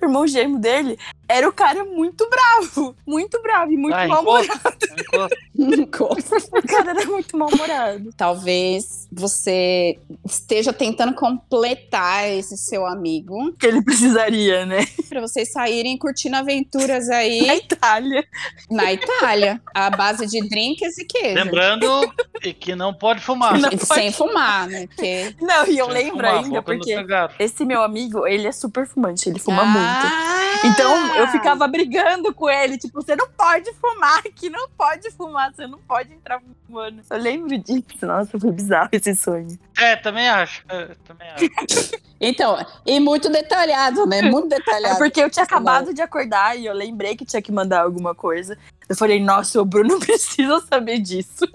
o 0.00 0.04
irmão 0.04 0.26
gêmeo 0.26 0.58
dele, 0.58 0.98
era 1.28 1.48
o 1.48 1.52
cara 1.52 1.84
muito 1.84 2.28
bravo. 2.28 2.96
Muito 3.06 3.40
bravo 3.42 3.72
e 3.72 3.76
muito 3.76 3.94
Ah, 3.94 4.06
mal-humorado. 4.08 4.50
O 5.58 6.66
cara 6.66 6.90
era 6.90 7.04
muito 7.06 7.36
mal-humorado. 7.36 8.10
Talvez 8.16 9.08
você 9.10 9.98
esteja 10.24 10.72
tentando 10.72 11.14
completar 11.14 12.28
esse 12.28 12.56
seu 12.58 12.86
amigo 12.86 13.52
Que 13.58 13.66
ele 13.66 13.82
precisaria, 13.82 14.66
né? 14.66 14.86
para 15.08 15.20
vocês 15.20 15.50
saírem 15.50 15.96
curtindo 15.96 16.36
aventuras 16.36 17.08
Na 17.08 17.16
aí 17.16 17.40
Itália. 17.56 18.24
na 18.70 18.92
Itália, 18.92 19.60
à 19.74 19.88
base 19.90 20.26
de 20.26 20.46
drinks 20.48 20.98
e 20.98 21.04
queijo. 21.06 21.34
Lembrando 21.36 22.12
que 22.60 22.74
não 22.76 22.92
pode 22.92 23.20
fumar. 23.22 23.58
Não 23.58 23.70
Sem 23.78 24.12
fumar, 24.12 24.68
né? 24.68 24.86
Porque 24.88 25.34
Não, 25.40 25.66
e 25.66 25.78
eu 25.78 25.86
Sem 25.86 25.94
lembro 25.94 26.26
fumar, 26.26 26.44
ainda, 26.44 26.62
porque 26.62 26.94
esse 27.38 27.64
meu 27.64 27.82
amigo, 27.82 28.26
ele 28.26 28.46
é 28.46 28.52
super 28.52 28.86
fumante, 28.86 29.28
ele 29.28 29.38
fuma 29.38 29.62
Ah! 29.62 29.66
muito. 29.66 30.66
Então 30.66 31.15
eu 31.16 31.28
ficava 31.28 31.66
brigando 31.66 32.32
com 32.34 32.48
ele, 32.48 32.78
tipo, 32.78 33.00
você 33.02 33.16
não 33.16 33.28
pode 33.30 33.72
fumar 33.74 34.18
aqui, 34.18 34.48
não 34.50 34.68
pode 34.70 35.10
fumar, 35.12 35.52
você 35.54 35.66
não 35.66 35.78
pode 35.78 36.12
entrar 36.12 36.40
fumando. 36.66 37.02
Eu 37.08 37.18
lembro 37.18 37.56
disso, 37.58 37.84
nossa, 38.06 38.38
foi 38.38 38.52
bizarro 38.52 38.88
esse 38.92 39.14
sonho. 39.16 39.58
É, 39.78 39.96
também 39.96 40.28
acho. 40.28 40.62
É, 40.68 40.94
também 41.04 41.28
acho. 41.30 42.06
Então, 42.18 42.56
e 42.86 42.98
muito 42.98 43.28
detalhado, 43.28 44.06
né? 44.06 44.22
Muito 44.22 44.50
É 44.50 44.56
detalhado. 44.56 44.96
porque 44.96 45.20
eu 45.20 45.28
tinha 45.28 45.44
acabado 45.44 45.92
de 45.92 46.00
acordar 46.00 46.58
e 46.58 46.64
eu 46.64 46.72
lembrei 46.72 47.14
que 47.14 47.26
tinha 47.26 47.42
que 47.42 47.52
mandar 47.52 47.82
alguma 47.82 48.14
coisa. 48.14 48.56
Eu 48.88 48.96
falei, 48.96 49.22
nossa, 49.22 49.60
o 49.60 49.66
Bruno 49.66 49.98
precisa 50.00 50.58
saber 50.60 50.98
disso. 50.98 51.46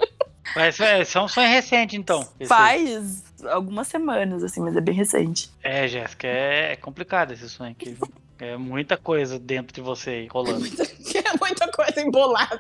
Mas 0.56 0.80
é, 0.80 1.02
isso 1.02 1.18
é 1.18 1.22
um 1.22 1.28
sonho 1.28 1.50
recente, 1.50 1.96
então. 1.98 2.28
Faz 2.48 3.24
algumas 3.50 3.88
semanas, 3.88 4.44
assim, 4.44 4.62
mas 4.62 4.76
é 4.78 4.82
bem 4.82 4.94
recente. 4.94 5.50
É, 5.64 5.88
Jéssica, 5.88 6.28
é, 6.28 6.74
é 6.74 6.76
complicado 6.76 7.32
esse 7.34 7.50
sonho 7.50 7.72
aqui. 7.72 7.98
É 8.42 8.58
muita 8.58 8.98
coisa 8.98 9.38
dentro 9.40 9.74
de 9.74 9.82
você 9.82 10.10
aí 10.10 10.28
rolando. 10.28 10.66
É 11.14 11.38
muita 11.40 11.68
coisa 11.72 12.02
embolada. 12.02 12.60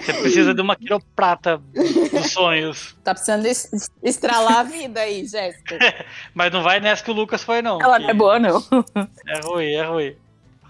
Você 0.00 0.12
precisa 0.14 0.54
de 0.54 0.60
uma 0.60 0.76
quiroprata 0.76 1.58
dos 1.58 2.32
sonhos. 2.32 2.96
Tá 3.02 3.12
precisando 3.14 3.46
es- 3.46 3.90
estralar 4.02 4.58
a 4.58 4.62
vida 4.62 5.00
aí, 5.00 5.26
Jéssica. 5.26 5.78
Mas 6.34 6.52
não 6.52 6.62
vai 6.62 6.78
nessa 6.80 7.02
que 7.02 7.10
o 7.10 7.14
Lucas 7.14 7.42
foi, 7.42 7.60
não. 7.62 7.80
Ela 7.80 7.98
não 7.98 8.08
é 8.10 8.14
boa, 8.14 8.38
não. 8.38 8.62
É 9.26 9.40
ruim, 9.44 9.72
é 9.72 9.82
ruim. 9.84 10.16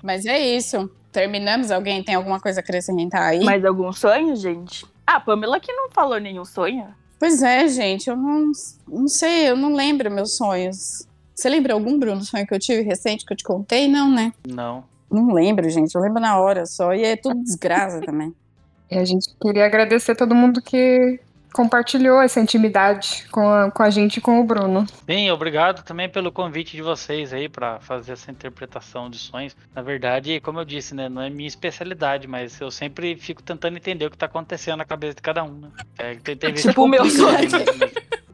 Mas 0.03 0.25
é 0.27 0.39
isso. 0.39 0.91
Terminamos. 1.13 1.71
Alguém 1.71 2.03
tem 2.03 2.15
alguma 2.15 2.41
coisa 2.41 2.61
a 2.61 2.63
acrescentar 2.63 3.23
aí? 3.23 3.45
Mais 3.45 3.65
algum 3.65 3.93
sonho, 3.93 4.35
gente? 4.37 4.85
Ah, 5.07 5.21
Pamela 5.21 5.61
que 5.61 5.73
não 5.73 5.91
falou 5.91 6.19
nenhum 6.19 6.45
sonho. 6.45 6.87
Pois 7.19 7.43
é, 7.43 7.67
gente. 7.69 8.09
Eu 8.09 8.17
não, 8.17 8.53
não 8.89 9.09
sei, 9.09 9.51
eu 9.51 9.57
não 9.57 9.75
lembro 9.75 10.11
meus 10.11 10.37
sonhos. 10.37 11.07
Você 11.37 11.51
lembra 11.51 11.75
algum, 11.75 11.99
Bruno, 11.99 12.23
sonho 12.23 12.47
que 12.47 12.55
eu 12.55 12.59
tive 12.59 12.81
recente 12.81 13.27
que 13.27 13.33
eu 13.33 13.37
te 13.37 13.45
contei? 13.45 13.87
Não, 13.87 14.11
né? 14.11 14.33
Não. 14.49 14.85
Não 15.11 15.35
lembro, 15.35 15.69
gente. 15.69 15.95
Eu 15.95 16.01
lembro 16.01 16.19
na 16.19 16.39
hora 16.39 16.65
só. 16.65 16.95
E 16.95 17.05
é 17.05 17.15
tudo 17.15 17.43
desgraça 17.43 18.01
também. 18.01 18.35
E 18.89 18.97
a 18.97 19.05
gente 19.05 19.35
queria 19.43 19.67
agradecer 19.67 20.15
todo 20.15 20.33
mundo 20.33 20.63
que 20.63 21.19
compartilhou 21.53 22.21
essa 22.21 22.39
intimidade 22.39 23.27
com 23.33 23.49
a, 23.49 23.71
com 23.71 23.83
a 23.83 23.91
gente 23.91 24.19
e 24.19 24.21
com 24.21 24.39
o 24.39 24.45
Bruno. 24.45 24.87
Sim, 25.11 25.31
obrigado 25.31 25.83
também 25.83 26.09
pelo 26.09 26.31
convite 26.31 26.77
de 26.77 26.83
vocês 26.83 27.33
aí 27.33 27.49
pra 27.49 27.81
fazer 27.81 28.13
essa 28.13 28.31
interpretação 28.31 29.09
de 29.09 29.19
sonhos. 29.19 29.57
Na 29.75 29.81
verdade, 29.83 30.39
como 30.39 30.61
eu 30.61 30.65
disse, 30.65 30.95
né, 30.95 31.09
não 31.09 31.21
é 31.21 31.31
minha 31.31 31.49
especialidade, 31.49 32.29
mas 32.29 32.61
eu 32.61 32.71
sempre 32.71 33.17
fico 33.17 33.43
tentando 33.43 33.77
entender 33.77 34.07
o 34.07 34.11
que 34.11 34.19
tá 34.19 34.27
acontecendo 34.27 34.77
na 34.77 34.85
cabeça 34.85 35.15
de 35.15 35.23
cada 35.23 35.43
um, 35.43 35.53
né? 35.53 35.69
É, 35.99 36.15
tem, 36.15 36.37
tem 36.37 36.53
Tipo 36.55 36.85
o 36.85 36.89
meu 36.89 37.05
né? 37.05 37.11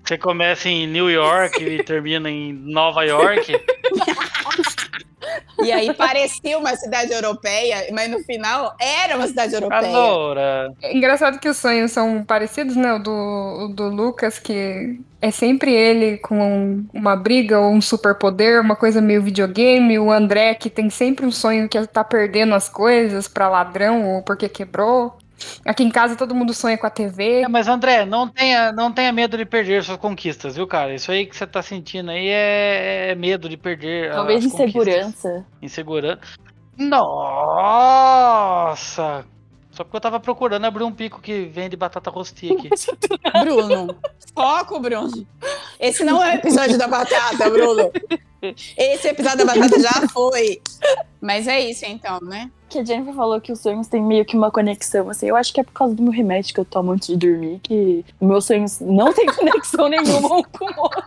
Você 0.04 0.18
começa 0.18 0.68
em 0.68 0.86
New 0.86 1.10
York 1.10 1.62
e 1.62 1.82
termina 1.84 2.30
em 2.30 2.52
Nova 2.52 3.04
York. 3.04 3.52
E 5.62 5.70
aí 5.70 5.94
parecia 5.94 6.58
uma 6.58 6.74
cidade 6.76 7.12
europeia, 7.12 7.86
mas 7.92 8.10
no 8.10 8.18
final 8.20 8.74
era 8.80 9.16
uma 9.16 9.26
cidade 9.26 9.54
europeia. 9.54 9.88
Adora. 9.88 10.72
É 10.82 10.96
engraçado 10.96 11.38
que 11.38 11.48
os 11.48 11.56
sonhos 11.56 11.92
são 11.92 12.24
parecidos, 12.24 12.74
né? 12.74 12.94
O 12.94 12.98
do, 12.98 13.10
o 13.10 13.68
do 13.68 13.88
Lucas, 13.88 14.38
que 14.38 15.00
é 15.20 15.30
sempre 15.30 15.72
ele 15.72 16.18
com 16.18 16.84
uma 16.92 17.14
briga 17.14 17.60
ou 17.60 17.72
um 17.72 17.80
superpoder, 17.80 18.60
uma 18.60 18.74
coisa 18.74 19.00
meio 19.00 19.22
videogame. 19.22 19.98
O 19.98 20.10
André, 20.10 20.54
que 20.54 20.68
tem 20.68 20.90
sempre 20.90 21.24
um 21.24 21.30
sonho 21.30 21.68
que 21.68 21.86
tá 21.86 22.02
perdendo 22.02 22.54
as 22.54 22.68
coisas 22.68 23.28
pra 23.28 23.48
ladrão 23.48 24.04
ou 24.16 24.22
porque 24.22 24.48
quebrou. 24.48 25.16
Aqui 25.64 25.82
em 25.82 25.90
casa 25.90 26.16
todo 26.16 26.34
mundo 26.34 26.52
sonha 26.54 26.76
com 26.78 26.86
a 26.86 26.90
TV. 26.90 27.42
É, 27.42 27.48
mas 27.48 27.68
André, 27.68 28.04
não 28.04 28.28
tenha, 28.28 28.72
não 28.72 28.92
tenha 28.92 29.12
medo 29.12 29.36
de 29.36 29.44
perder 29.44 29.82
suas 29.82 29.98
conquistas, 29.98 30.56
viu, 30.56 30.66
cara? 30.66 30.94
Isso 30.94 31.10
aí 31.12 31.26
que 31.26 31.36
você 31.36 31.46
tá 31.46 31.62
sentindo 31.62 32.10
aí 32.10 32.28
é, 32.28 33.10
é 33.10 33.14
medo 33.14 33.48
de 33.48 33.56
perder. 33.56 34.12
Talvez 34.12 34.44
insegurança. 34.44 35.46
Insegurança. 35.60 36.20
Nossa! 36.78 38.24
Só 39.72 39.84
porque 39.84 39.96
eu 39.96 40.00
tava 40.00 40.20
procurando 40.20 40.66
abrir 40.66 40.84
um 40.84 40.92
pico 40.92 41.20
que 41.20 41.46
vende 41.46 41.76
batata 41.76 42.10
rostia 42.10 42.52
aqui. 42.52 42.68
Bruno, 43.40 43.96
foco, 44.34 44.78
Bruno. 44.78 45.26
Esse 45.80 46.04
não 46.04 46.22
é 46.22 46.34
o 46.34 46.34
episódio 46.34 46.76
da 46.76 46.86
batata, 46.86 47.48
Bruno. 47.48 47.90
Esse 48.76 49.08
episódio 49.08 49.38
da 49.38 49.54
batata 49.54 49.80
já 49.80 50.08
foi. 50.08 50.60
Mas 51.22 51.48
é 51.48 51.58
isso 51.60 51.86
então, 51.86 52.18
né? 52.20 52.50
Que 52.72 52.78
a 52.78 52.84
Jennifer 52.84 53.12
falou 53.14 53.38
que 53.38 53.52
os 53.52 53.60
sonhos 53.60 53.86
têm 53.86 54.02
meio 54.02 54.24
que 54.24 54.34
uma 54.34 54.50
conexão, 54.50 55.10
assim. 55.10 55.26
Eu 55.26 55.36
acho 55.36 55.52
que 55.52 55.60
é 55.60 55.62
por 55.64 55.72
causa 55.72 55.94
do 55.94 56.02
meu 56.02 56.10
remédio 56.10 56.54
que 56.54 56.60
eu 56.60 56.64
tomo 56.64 56.92
antes 56.92 57.06
de 57.08 57.16
dormir, 57.16 57.60
que 57.62 58.02
meus 58.18 58.46
sonhos 58.46 58.80
não 58.80 59.12
têm 59.12 59.26
conexão 59.36 59.88
nenhuma 59.88 60.36
um 60.38 60.42
com 60.42 60.64
o 60.64 60.80
outro. 60.80 61.02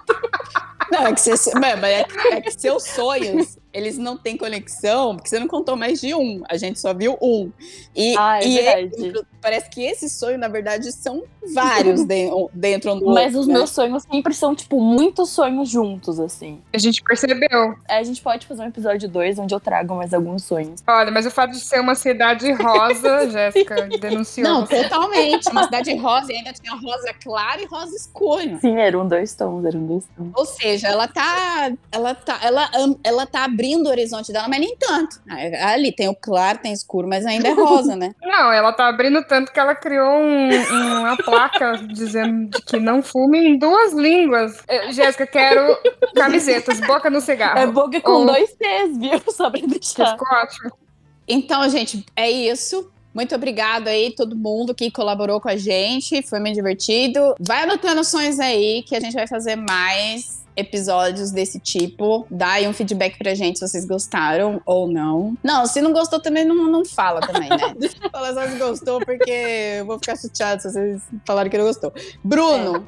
Não, 0.91 1.08
é 1.08 1.13
que, 1.13 1.19
você, 1.19 1.32
é, 1.32 2.06
é 2.36 2.41
que 2.41 2.51
seus 2.51 2.84
sonhos, 2.84 3.58
eles 3.73 3.97
não 3.97 4.15
têm 4.15 4.38
conexão, 4.38 5.15
porque 5.15 5.28
você 5.28 5.39
não 5.39 5.47
contou 5.47 5.75
mais 5.75 5.99
de 5.99 6.13
um. 6.13 6.43
A 6.47 6.56
gente 6.56 6.80
só 6.80 6.93
viu 6.93 7.17
um. 7.19 7.51
E, 7.95 8.15
Ah, 8.15 8.39
é 8.39 8.47
e 8.47 8.56
verdade. 8.62 9.08
esse- 9.08 9.25
parece 9.45 9.69
que 9.69 9.84
esse 9.86 10.10
sonho, 10.10 10.39
na 10.39 10.47
verdade, 10.47 10.91
são 10.91 11.23
vários 11.53 12.03
de- 12.08 12.31
dentro 12.51 12.93
um 12.93 12.99
do 12.99 13.05
Mas 13.13 13.25
outro. 13.36 13.39
os 13.41 13.47
né? 13.47 13.53
meus 13.53 13.69
sonhos 13.69 14.03
sempre 14.12 14.34
são, 14.34 14.55
tipo, 14.55 14.81
muitos 14.81 15.29
sonhos 15.29 15.69
juntos, 15.69 16.19
assim. 16.19 16.60
A 16.73 16.79
gente 16.79 17.03
percebeu. 17.03 17.75
É, 17.88 17.99
A 17.99 18.03
gente 18.03 18.21
pode 18.23 18.47
fazer 18.47 18.63
um 18.63 18.67
episódio 18.67 19.08
2 19.08 19.38
onde 19.38 19.53
eu 19.53 19.60
trago 19.60 19.93
mais 19.95 20.13
alguns 20.15 20.43
sonhos. 20.43 20.81
Olha, 20.88 21.12
mas 21.12 21.27
o 21.27 21.31
fato 21.31 21.51
de 21.51 21.60
ser 21.60 21.79
uma 21.79 21.93
cidade 21.93 22.51
rosa, 22.53 23.29
Jéssica 23.29 23.88
denunciou. 23.99 24.47
Não, 24.47 24.65
você. 24.65 24.81
totalmente. 24.84 25.47
Uma 25.51 25.65
cidade 25.65 25.95
rosa 25.95 26.34
e 26.34 26.38
ainda 26.38 26.51
tinha 26.53 26.73
rosa 26.73 27.13
clara 27.23 27.62
e 27.62 27.65
rosa 27.65 27.95
escura. 27.95 28.58
Sim, 28.60 28.77
eram 28.79 29.08
dois 29.08 29.36
tons, 29.36 29.63
eram 29.63 29.86
dois 29.86 30.05
tons. 30.17 30.31
Ou 30.36 30.45
seja, 30.45 30.88
ela 30.88 31.08
tá, 31.08 31.71
ela 31.91 32.15
tá, 32.15 32.39
ela, 32.41 32.69
ela 33.03 33.25
tá 33.27 33.43
abrindo 33.45 33.86
o 33.86 33.89
horizonte 33.89 34.34
dela, 34.34 34.47
mas 34.47 34.60
nem 34.60 34.75
tanto. 34.75 35.21
Ah, 35.29 35.73
Ali 35.75 35.91
tem 35.91 36.08
o 36.08 36.15
claro, 36.15 36.58
tem 36.60 36.71
o 36.71 36.73
escuro, 36.73 37.08
mas 37.08 37.25
ainda 37.25 37.49
é 37.49 37.51
rosa, 37.51 37.95
né? 37.95 38.15
Não, 38.23 38.51
ela 38.51 38.71
tá 38.73 38.88
abrindo 38.88 39.21
tanto 39.23 39.34
que 39.43 39.59
ela 39.59 39.75
criou 39.75 40.19
um- 40.19 40.99
uma 40.99 41.17
placa 41.17 41.77
dizendo 41.87 42.49
de 42.49 42.61
que 42.63 42.79
não 42.79 43.01
fume 43.03 43.39
em 43.39 43.57
duas 43.57 43.93
línguas. 43.93 44.57
Eh, 44.67 44.91
Jéssica, 44.91 45.27
quero 45.27 45.77
camisetas, 46.15 46.79
boca 46.81 47.09
no 47.09 47.19
cigarro. 47.21 47.59
É 47.59 47.67
boca 47.67 47.99
com 48.01 48.11
Ou- 48.11 48.25
dois 48.25 48.53
T's, 48.53 48.97
viu? 48.97 49.19
Só 49.31 49.49
pra 49.49 49.61
deixar. 49.61 50.11
Ficou 50.11 50.27
ótimo. 50.37 50.71
Então, 51.27 51.67
gente, 51.69 52.05
é 52.15 52.29
isso. 52.29 52.91
Muito 53.13 53.33
obrigado 53.33 53.87
aí, 53.87 54.13
todo 54.13 54.35
mundo 54.35 54.75
que 54.75 54.91
colaborou 54.91 55.39
com 55.39 55.49
a 55.49 55.55
gente. 55.55 56.21
Foi 56.27 56.39
muito 56.39 56.55
divertido. 56.55 57.33
Vai 57.39 57.63
anotando 57.63 58.03
sonhos 58.03 58.39
aí, 58.39 58.83
que 58.83 58.95
a 58.95 58.99
gente 58.99 59.13
vai 59.13 59.25
fazer 59.25 59.55
mais 59.55 60.44
episódios 60.55 61.31
desse 61.31 61.59
tipo. 61.59 62.25
Dá 62.29 62.53
aí 62.53 62.67
um 62.67 62.73
feedback 62.73 63.17
pra 63.17 63.33
gente 63.33 63.59
se 63.59 63.67
vocês 63.67 63.85
gostaram 63.85 64.61
ou 64.65 64.87
não. 64.87 65.35
Não, 65.43 65.65
se 65.65 65.81
não 65.81 65.93
gostou 65.93 66.19
também, 66.19 66.45
não, 66.45 66.55
não 66.69 66.85
fala 66.85 67.21
também, 67.21 67.49
né? 67.49 67.75
Falar 68.11 68.33
só 68.33 68.47
se 68.47 68.57
gostou, 68.57 68.99
porque 68.99 69.31
eu 69.79 69.85
vou 69.85 69.99
ficar 69.99 70.15
chateado 70.15 70.61
se 70.61 70.71
vocês 70.71 71.01
falarem 71.25 71.51
que 71.51 71.57
não 71.57 71.65
gostou. 71.65 71.93
Bruno, 72.23 72.85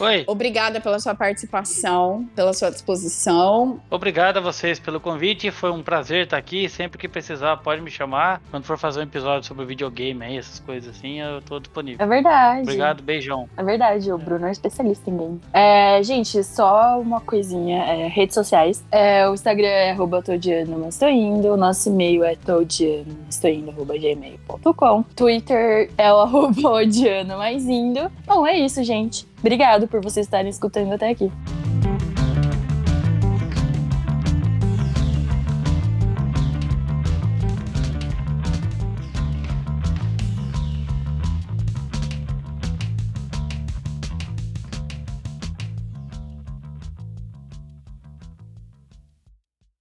Oi, 0.00 0.24
obrigada 0.26 0.80
pela 0.80 0.98
sua 0.98 1.14
participação, 1.14 2.26
pela 2.34 2.54
sua 2.54 2.70
disposição. 2.70 3.80
obrigado 3.90 4.38
a 4.38 4.40
vocês 4.40 4.80
pelo 4.80 4.98
convite. 4.98 5.50
Foi 5.50 5.70
um 5.70 5.82
prazer 5.82 6.24
estar 6.24 6.38
aqui. 6.38 6.70
Sempre 6.70 6.98
que 6.98 7.06
precisar, 7.06 7.58
pode 7.58 7.82
me 7.82 7.90
chamar. 7.90 8.40
Quando 8.50 8.64
for 8.64 8.78
fazer 8.78 9.00
um 9.00 9.02
episódio 9.02 9.46
sobre 9.46 9.66
videogame 9.66 10.24
aí, 10.24 10.38
essas 10.38 10.58
coisas 10.58 10.96
assim, 10.96 11.20
eu 11.20 11.42
tô 11.42 11.60
disponível. 11.60 12.02
É 12.02 12.08
verdade. 12.08 12.62
Obrigado, 12.62 13.02
beijão. 13.02 13.46
É 13.56 13.62
verdade, 13.62 14.10
o 14.10 14.16
Bruno 14.16 14.46
é 14.46 14.52
especialista 14.52 15.10
em 15.10 15.16
game. 15.18 15.40
É, 15.52 16.02
gente, 16.02 16.42
só 16.44 16.99
uma 17.00 17.20
coisinha. 17.20 17.82
é, 17.84 18.08
redes 18.08 18.34
sociais. 18.34 18.84
É, 18.90 19.28
o 19.28 19.34
Instagram 19.34 19.68
é 19.68 19.90
arroba 19.90 20.22
todiano, 20.22 20.78
mas 20.78 20.98
tô 20.98 21.08
indo. 21.08 21.48
O 21.48 21.56
nosso 21.56 21.88
e-mail 21.88 22.24
é 22.24 22.34
todiano, 22.36 23.16
mas 23.26 23.38
tô 23.38 23.48
indo, 23.48 23.70
arroba 23.70 23.96
gmail.com. 23.96 25.02
Twitter 25.14 25.90
é 25.96 26.12
o 26.12 26.18
arroba 26.20 26.70
odiano, 26.70 27.38
mais 27.38 27.66
indo. 27.66 28.10
Bom, 28.26 28.46
é 28.46 28.58
isso, 28.58 28.82
gente. 28.82 29.26
Obrigado 29.38 29.88
por 29.88 30.02
vocês 30.02 30.26
estarem 30.26 30.50
escutando 30.50 30.92
até 30.92 31.08
aqui. 31.08 31.30